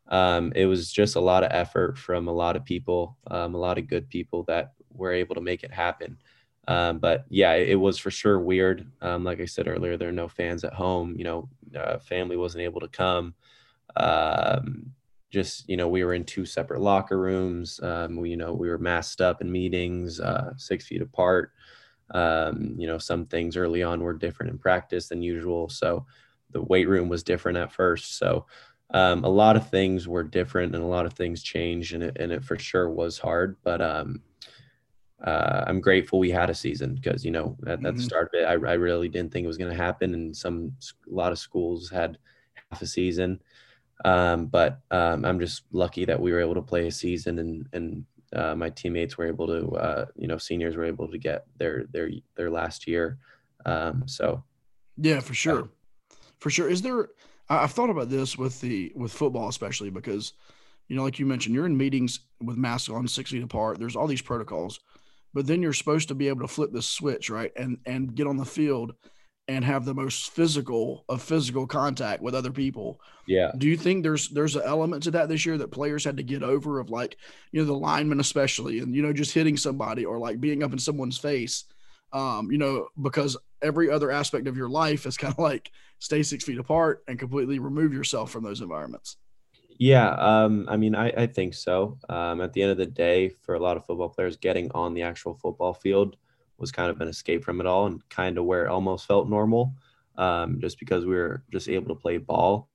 [0.08, 3.58] um, it was just a lot of effort from a lot of people, um, a
[3.58, 6.18] lot of good people that were able to make it happen.
[6.70, 8.86] Um, but yeah, it, it, was for sure weird.
[9.00, 11.16] Um, like I said earlier, there are no fans at home.
[11.18, 13.34] You know, uh, family wasn't able to come.
[13.96, 14.92] Um,
[15.32, 17.80] just you know, we were in two separate locker rooms.
[17.82, 21.50] Um, we you know we were masked up in meetings, uh, six feet apart.
[22.12, 25.68] Um, you know, some things early on were different in practice than usual.
[25.68, 26.06] So
[26.52, 28.16] the weight room was different at first.
[28.16, 28.46] So
[28.90, 32.16] um, a lot of things were different and a lot of things changed, and it,
[32.20, 33.56] and it for sure was hard.
[33.64, 34.22] But um,
[35.24, 38.00] uh, I'm grateful we had a season because you know at, at the mm-hmm.
[38.00, 40.72] start of it, I, I really didn't think it was going to happen, and some
[41.10, 42.18] a lot of schools had
[42.54, 43.40] half a season.
[44.04, 47.66] Um, but um, I'm just lucky that we were able to play a season, and
[47.72, 48.04] and
[48.34, 51.84] uh, my teammates were able to, uh, you know, seniors were able to get their
[51.92, 53.18] their their last year.
[53.66, 54.42] Um, so,
[54.96, 55.68] yeah, for sure,
[56.38, 56.68] for sure.
[56.68, 57.08] Is there?
[57.48, 60.34] I've thought about this with the with football, especially because,
[60.88, 63.78] you know, like you mentioned, you're in meetings with masks on six feet apart.
[63.78, 64.78] There's all these protocols,
[65.34, 68.26] but then you're supposed to be able to flip the switch, right, and and get
[68.26, 68.94] on the field
[69.50, 73.00] and have the most physical of physical contact with other people.
[73.26, 73.50] Yeah.
[73.58, 76.22] Do you think there's there's an element to that this year that players had to
[76.22, 77.16] get over of like,
[77.50, 80.72] you know, the lineman especially and you know just hitting somebody or like being up
[80.72, 81.64] in someone's face.
[82.12, 86.22] Um, you know, because every other aspect of your life is kind of like stay
[86.22, 89.16] six feet apart and completely remove yourself from those environments.
[89.80, 91.96] Yeah, um, I mean, I, I think so.
[92.10, 94.92] Um, at the end of the day, for a lot of football players, getting on
[94.92, 96.16] the actual football field
[96.58, 99.30] was kind of an escape from it all and kind of where it almost felt
[99.30, 99.72] normal,
[100.18, 102.68] um, just because we were just able to play ball.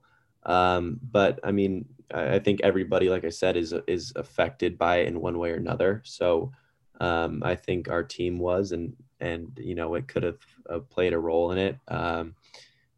[0.48, 4.98] Um, but I mean, I, I, think everybody, like I said, is is affected by
[5.02, 6.02] it in one way or another.
[6.06, 6.52] So
[7.00, 10.40] um, I think our team was, and and you know, it could have
[10.72, 11.78] uh, played a role in it.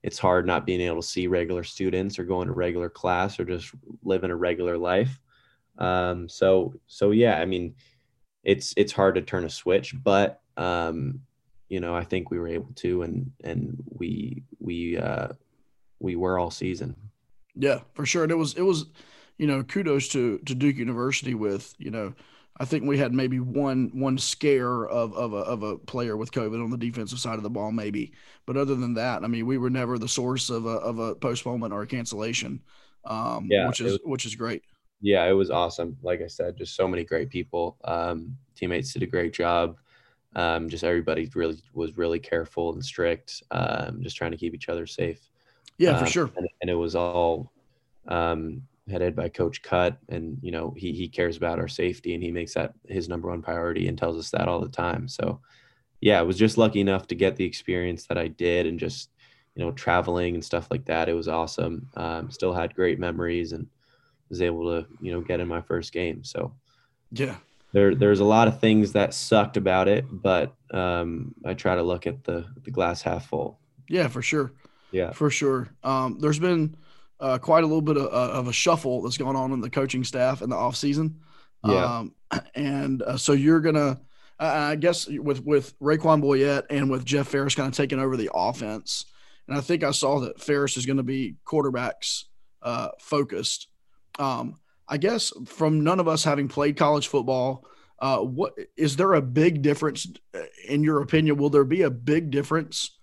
[0.04, 3.46] It's hard not being able to see regular students or going to regular class or
[3.46, 3.74] just
[4.04, 5.20] living a regular life.
[5.78, 7.76] Um, so so yeah, I mean,
[8.44, 11.22] it's it's hard to turn a switch, but um,
[11.70, 15.30] you know, I think we were able to, and and we we uh,
[16.00, 16.96] we were all season.
[17.56, 18.24] Yeah, for sure.
[18.24, 18.86] And it was it was,
[19.38, 22.14] you know, kudos to to Duke University with you know.
[22.60, 26.32] I think we had maybe one one scare of of a, of a player with
[26.32, 28.14] COVID on the defensive side of the ball, maybe.
[28.46, 31.16] But other than that, I mean, we were never the source of a of a
[31.16, 32.62] postponement or a cancellation,
[33.06, 34.64] um, yeah, which is was, which is great.
[35.02, 35.98] Yeah, it was awesome.
[36.02, 37.78] Like I said, just so many great people.
[37.84, 39.78] Um, teammates did a great job.
[40.36, 44.70] Um, just everybody really was really careful and strict, um, just trying to keep each
[44.70, 45.20] other safe.
[45.78, 46.32] Yeah, um, for sure.
[46.36, 47.52] And, and, it was all
[48.08, 52.24] um, headed by Coach Cut, and you know he he cares about our safety, and
[52.24, 55.08] he makes that his number one priority, and tells us that all the time.
[55.08, 55.42] So,
[56.02, 59.10] yeah, I was just lucky enough to get the experience that I did, and just
[59.56, 61.10] you know traveling and stuff like that.
[61.10, 61.90] It was awesome.
[61.96, 63.68] Um, still had great memories, and
[64.30, 66.24] was able to you know get in my first game.
[66.24, 66.54] So,
[67.12, 67.38] yeah,
[67.74, 71.84] there there's a lot of things that sucked about it, but um, I try to
[71.84, 73.60] look at the the glass half full.
[73.90, 74.52] Yeah, for sure.
[74.92, 75.70] Yeah, for sure.
[75.84, 76.76] Um, there's been
[77.20, 79.70] uh, quite a little bit of, uh, of, a shuffle that's going on in the
[79.70, 81.20] coaching staff in the off season.
[81.66, 82.16] Yeah, um,
[82.56, 84.00] and uh, so you're gonna,
[84.40, 88.30] I guess, with with Re'quan Boyette and with Jeff Faris kind of taking over the
[88.34, 89.06] offense,
[89.48, 92.26] and I think I saw that Faris is going to be quarterbacks
[92.62, 93.68] uh, focused.
[94.20, 97.66] Um, I guess from none of us having played college football,
[98.00, 101.38] uh, what is there a big difference uh, in your opinion?
[101.38, 102.97] Will there be a big difference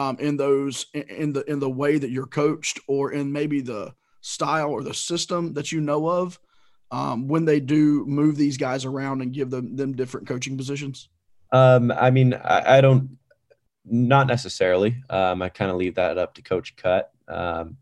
[0.00, 3.94] um, in those in the in the way that you're coached, or in maybe the
[4.22, 6.38] style or the system that you know of
[6.90, 11.08] um, when they do move these guys around and give them them different coaching positions?
[11.52, 13.18] Um, I mean, I, I, don't,
[13.84, 15.02] not necessarily.
[15.10, 17.12] Um, I kind of leave that up to Coach Cut.
[17.28, 17.76] Um,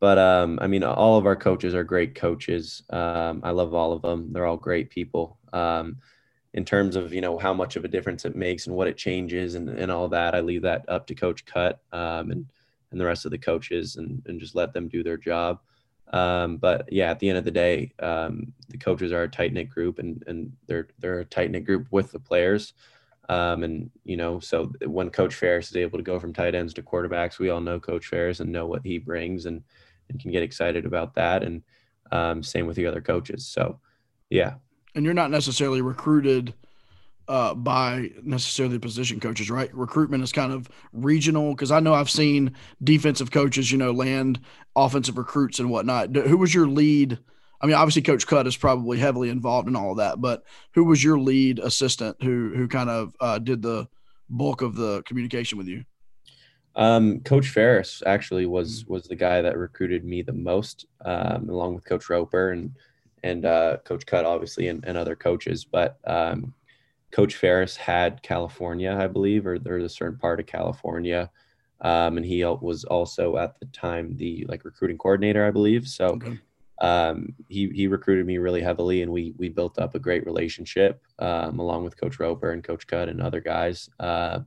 [0.00, 2.82] but um, I mean, all of our coaches are great coaches.
[2.90, 4.32] Um, I love all of them.
[4.32, 5.38] They're all great people.
[6.56, 8.96] In terms of you know how much of a difference it makes and what it
[8.96, 12.46] changes and, and all that, I leave that up to Coach Cut um, and
[12.90, 15.60] and the rest of the coaches and, and just let them do their job.
[16.12, 19.52] Um, but yeah, at the end of the day, um, the coaches are a tight
[19.52, 22.72] knit group and and they're they're a tight knit group with the players.
[23.28, 26.74] Um, and you know, so when Coach Faris is able to go from tight ends
[26.74, 29.62] to quarterbacks, we all know Coach Faris and know what he brings, and
[30.08, 31.42] and can get excited about that.
[31.42, 31.62] And
[32.12, 33.46] um, same with the other coaches.
[33.46, 33.80] So,
[34.30, 34.54] yeah.
[34.96, 36.54] And you're not necessarily recruited
[37.28, 39.72] uh, by necessarily position coaches, right?
[39.74, 44.40] Recruitment is kind of regional because I know I've seen defensive coaches, you know, land
[44.74, 46.14] offensive recruits and whatnot.
[46.14, 47.18] Who was your lead?
[47.60, 50.44] I mean, obviously, Coach Cut is probably heavily involved in all of that, but
[50.74, 53.88] who was your lead assistant who who kind of uh, did the
[54.28, 55.84] bulk of the communication with you?
[56.76, 58.88] Um, Coach Faris actually was mm.
[58.88, 62.72] was the guy that recruited me the most, um, along with Coach Roper and
[63.26, 65.64] and uh, Coach Cut, obviously, and, and other coaches.
[65.64, 66.54] But um,
[67.12, 71.30] Coach Faris had California, I believe, or there's a certain part of California.
[71.80, 75.86] Um, and he was also at the time the like recruiting coordinator, I believe.
[75.86, 76.38] So Okay.
[76.80, 81.02] um, he he recruited me really heavily, and we we built up a great relationship
[81.18, 83.88] um, along with Coach Roper and Coach Cut and other guys.
[84.00, 84.40] Uh,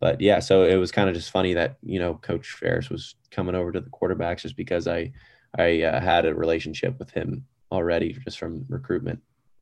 [0.00, 3.16] but yeah, so it was kind of just funny that you know Coach Faris was
[3.30, 5.12] coming over to the quarterbacks just because I
[5.58, 9.20] I uh, had a relationship with him already just from recruitment.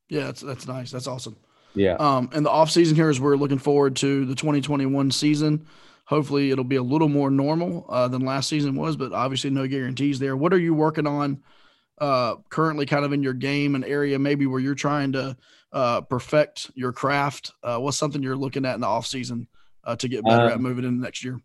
[0.08, 0.90] Yeah, that's that's nice.
[0.90, 1.36] That's awesome.
[1.74, 1.94] Yeah.
[1.94, 5.66] Um, and the off season here is we're looking forward to the 2021 season.
[6.06, 9.66] Hopefully, it'll be a little more normal uh, than last season was, but obviously, no
[9.66, 10.36] guarantees there.
[10.36, 11.42] What are you working on
[11.98, 15.36] uh, currently, kind of in your game and area, maybe where you're trying to
[15.72, 17.52] uh, perfect your craft?
[17.62, 19.48] Uh, what's something you're looking at in the off season
[19.84, 21.40] uh, to get better at Um, moving into next year?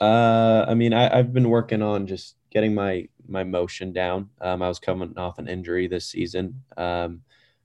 [0.00, 4.30] Uh, I mean, I, I've been working on just getting my my motion down.
[4.40, 7.22] Um, I was coming off an injury this season, um,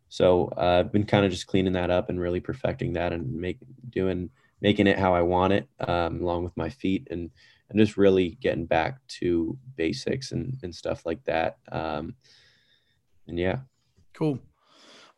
[0.09, 3.33] so uh, I've been kind of just cleaning that up and really perfecting that and
[3.33, 3.59] make
[3.89, 4.29] doing
[4.61, 7.31] making it how I want it, um, along with my feet and
[7.69, 11.57] and just really getting back to basics and and stuff like that.
[11.71, 12.15] Um,
[13.27, 13.59] and yeah,
[14.13, 14.39] Cool.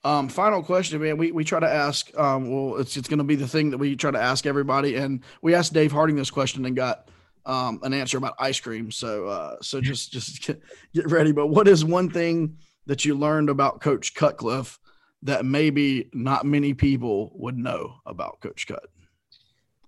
[0.04, 1.18] Um, final question, man.
[1.18, 3.78] We, we try to ask, um, well, it's, it's going to be the thing that
[3.78, 4.96] we try to ask everybody.
[4.96, 7.10] And we asked Dave Harding this question and got,
[7.46, 8.92] um, an answer about ice cream.
[8.92, 10.62] So, uh, so just, just get,
[10.94, 11.32] get ready.
[11.32, 14.80] But what is one thing that you learned about Coach Cutcliffe
[15.24, 18.86] that maybe not many people would know about Coach Cut?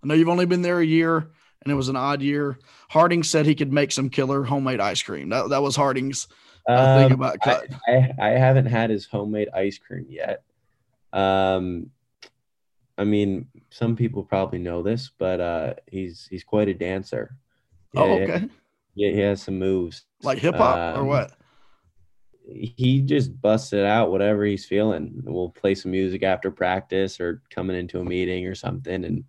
[0.04, 1.32] I know you've only been there a year
[1.64, 2.60] and it was an odd year.
[2.90, 5.30] Harding said he could make some killer homemade ice cream.
[5.30, 6.28] That, that was Harding's
[6.68, 7.68] uh, thing Um, about I, Cut.
[7.88, 10.44] I I haven't had his homemade ice cream yet.
[11.14, 11.92] Um,
[12.98, 17.36] I mean, some people probably know this, but uh, he's he's quite a dancer.
[17.96, 18.50] Oh, Yeah, yeah, okay.
[18.96, 20.06] Yeah, he has some moves.
[20.24, 21.32] Like hip hop or Um, what?
[22.50, 25.22] He just busts it out, whatever he's feeling.
[25.24, 29.26] We'll play some music after practice or coming into a meeting or something, and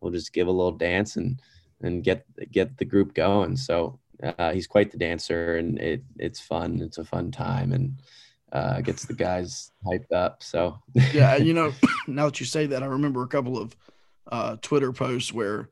[0.00, 1.40] we'll just give a little dance and
[1.82, 3.56] and get get the group going.
[3.56, 6.80] So uh, he's quite the dancer, and it it's fun.
[6.80, 8.00] It's a fun time, and
[8.52, 10.42] uh, gets the guys hyped up.
[10.42, 10.78] So
[11.12, 11.72] yeah, you know,
[12.06, 13.76] now that you say that, I remember a couple of
[14.30, 15.68] uh, Twitter posts where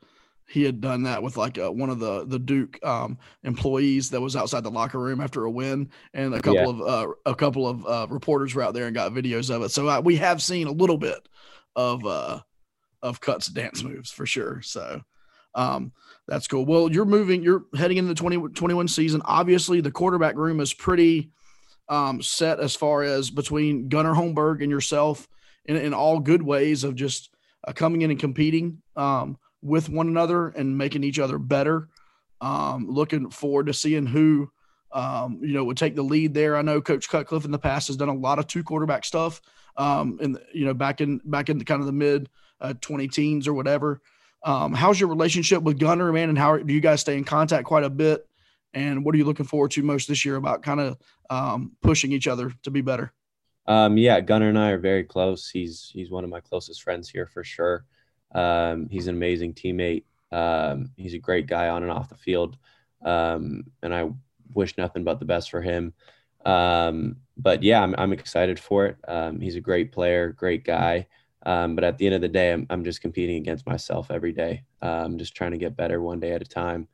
[0.47, 4.20] he had done that with like uh, one of the the Duke um, employees that
[4.20, 6.68] was outside the locker room after a win, and a couple Yeah.
[6.68, 9.70] of uh, a couple of uh, reporters were out there and got videos of it.
[9.70, 11.28] So uh, we have seen a little bit
[11.76, 12.40] of uh,
[13.03, 14.61] of cuts dance moves for sure.
[14.62, 15.01] So
[15.55, 15.92] um,
[16.26, 16.64] that's cool.
[16.64, 19.22] Well, you're moving, you're heading into the 2021 season.
[19.24, 21.30] Obviously, the quarterback room is pretty
[21.88, 25.28] um, set as far as between Gunnar Holmberg and yourself
[25.66, 27.30] in, in all good ways of just
[27.66, 31.88] uh, coming in and competing um, with one another and making each other better.
[32.40, 34.50] Um, looking forward to seeing who,
[34.92, 36.56] um, you know, would take the lead there.
[36.56, 39.40] I know Coach Cutcliffe in the past has done a lot of two quarterback stuff,
[39.76, 42.28] um, and you know, back in back in the kind of the mid
[42.60, 44.02] uh, twenty teens or whatever.
[44.44, 46.28] Um, how's your relationship with Gunnar, man?
[46.28, 48.28] And how do you guys stay in contact quite a bit?
[48.74, 50.98] And what are you looking forward to most this year about kind of
[51.30, 53.12] um, pushing each other to be better?
[53.66, 55.48] Um, yeah, Gunnar and I are very close.
[55.48, 57.86] He's he's one of my closest friends here for sure.
[58.35, 60.05] Um, he's an amazing teammate.
[60.32, 62.57] Um, he's a great guy on and off the field,
[63.05, 64.11] um, and I
[64.55, 65.95] wish nothing but the best for him.
[66.45, 68.97] Um, but yeah, I'm I'm excited for it.
[69.07, 71.07] Um, he's a great player, great guy.
[71.47, 74.32] Um, but at the end of the day, I'm I'm just competing against myself every
[74.32, 74.64] day.
[74.82, 76.89] I'm just trying to get better one day at a time,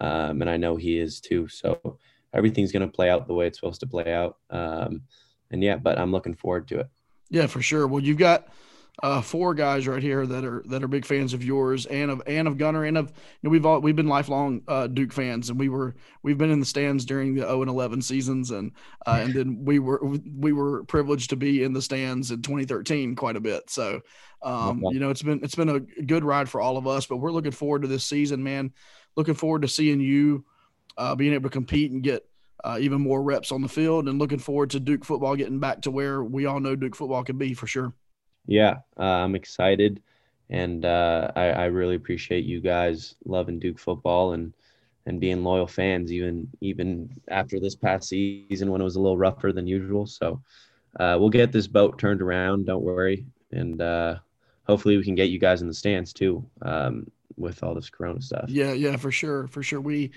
[0.00, 1.48] and I know he is too.
[1.48, 1.98] So
[2.34, 4.38] everything's gonna play out the way it's supposed to play out.
[4.50, 6.88] And yeah, but I'm looking forward to it.
[7.28, 7.86] Yeah, for sure.
[7.86, 8.48] Well, you've got
[9.02, 12.22] uh, four guys right here that are that are big fans of yours and of
[12.26, 15.48] and of Gunnar and of you know we've all we've been lifelong uh, Duke fans
[15.48, 18.72] and we were we've been in the stands during the 0 and 11 seasons and
[19.06, 20.00] uh, and then we were
[20.36, 23.70] we were privileged to be in the stands in 2013 quite a bit.
[23.70, 24.00] So
[24.42, 27.18] um, you know it's been it's been a good ride for all of us, but
[27.18, 28.72] we're looking forward to this season, man.
[29.16, 30.44] Looking forward to seeing you
[30.98, 32.26] uh, being able to compete and get
[32.64, 35.82] uh, even more reps on the field and looking forward to Duke football getting back
[35.82, 37.94] to where we all know Duke football can be for sure.
[38.50, 40.02] Yeah, uh, I'm excited,
[40.50, 44.52] and uh, I, I really appreciate you guys loving Duke football and
[45.06, 49.16] and being loyal fans, even even after this past season when it was a little
[49.16, 50.04] rougher than usual.
[50.04, 50.42] So
[50.98, 52.66] uh, we'll get this boat turned around.
[52.66, 54.16] Don't worry, and uh,
[54.66, 58.20] hopefully we can get you guys in the stands too um, with all this Corona
[58.20, 58.46] stuff.
[58.48, 59.80] Yeah, yeah, for sure, for sure.
[59.80, 60.10] We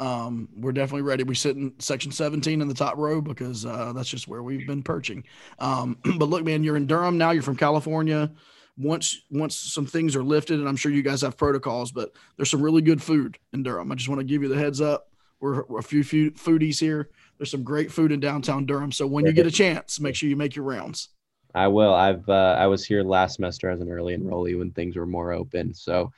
[0.00, 1.24] um we're definitely ready.
[1.24, 4.66] We sit in section 17 in the top row because uh that's just where we've
[4.66, 5.24] been perching.
[5.58, 8.30] Um but look, man, you're in Durham now, you're from California.
[8.76, 12.50] Once once some things are lifted, and I'm sure you guys have protocols, but there's
[12.50, 13.90] some really good food in Durham.
[13.90, 15.08] I just want to give you the heads up.
[15.40, 17.10] We're, we're a few, few foodies here.
[17.38, 18.90] There's some great food in downtown Durham.
[18.90, 21.10] So when you get a chance, make sure you make your rounds.
[21.54, 21.94] I will.
[21.94, 25.32] I've uh, I was here last semester as an early enrollee when things were more
[25.32, 25.72] open.
[25.74, 26.12] So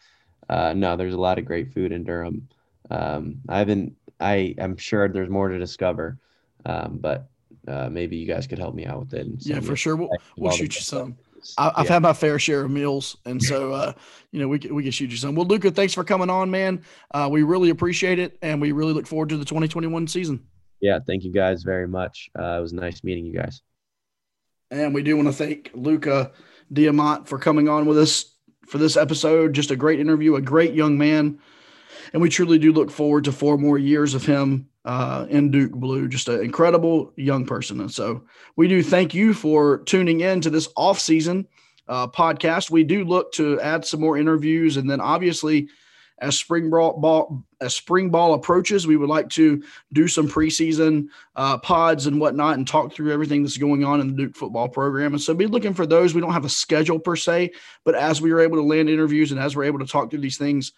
[0.49, 2.49] uh, no, there's a lot of great food in Durham.
[2.91, 3.95] Um, I haven't.
[4.19, 6.19] I am sure there's more to discover,
[6.67, 7.31] um, but
[7.67, 9.27] uh, maybe you guys could help me out with it.
[9.27, 9.97] and Yeah, for sure.
[9.97, 11.17] We'll, a list of we'll shoot you some.
[11.57, 11.93] I, I've Yeah.
[11.95, 13.93] had my fair share of meals, and so uh,
[14.33, 15.35] you know we can, we can shoot you some.
[15.35, 16.83] Well, Luca, thanks for coming on, man.
[17.15, 20.45] Uh, we really appreciate it, and we really look forward to the 2021 season.
[20.81, 22.29] yeah, thank you guys very much.
[22.39, 23.63] Uh, it was nice meeting you guys.
[24.71, 26.31] And we do want to thank Luca
[26.73, 28.35] Diamont for coming on with us
[28.69, 29.53] for this episode.
[29.53, 31.41] Just a great interview, a great young man.
[32.13, 35.73] And we truly do look forward to four more years of him uh, in Duke
[35.73, 36.09] Blue.
[36.09, 37.81] Just an incredible young person.
[37.81, 38.25] And so
[38.57, 41.47] we do thank you for tuning in to this off-season
[41.89, 42.71] uh, podcast.
[42.71, 44.77] We do look to add some more interviews.
[44.77, 45.69] And then obviously,
[46.21, 51.07] as spring ball, ball as spring ball approaches, we would like to do some preseason
[51.35, 54.69] uh, pods and whatnot and talk through everything that's going on in the Duke football
[54.69, 55.15] program.
[55.15, 56.15] And so be looking for those.
[56.15, 57.53] We don't have a schedule per se,
[57.85, 60.21] but as we are able to land interviews and as we're able to talk through
[60.21, 60.73] these things,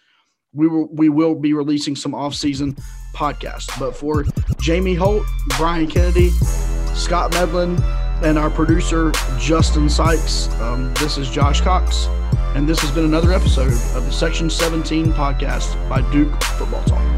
[0.55, 2.77] we will we will be releasing some off-season
[3.15, 3.79] podcasts.
[3.79, 4.25] But for
[4.61, 5.25] Jamie Holt,
[5.57, 6.31] Brian Kennedy,
[6.95, 7.81] Scott Medlin,
[8.23, 12.07] and our producer Justin Sykes, um, this is Josh Cox,
[12.55, 17.12] and this has been another episode of the Section 17 podcast by Duke Football Talk.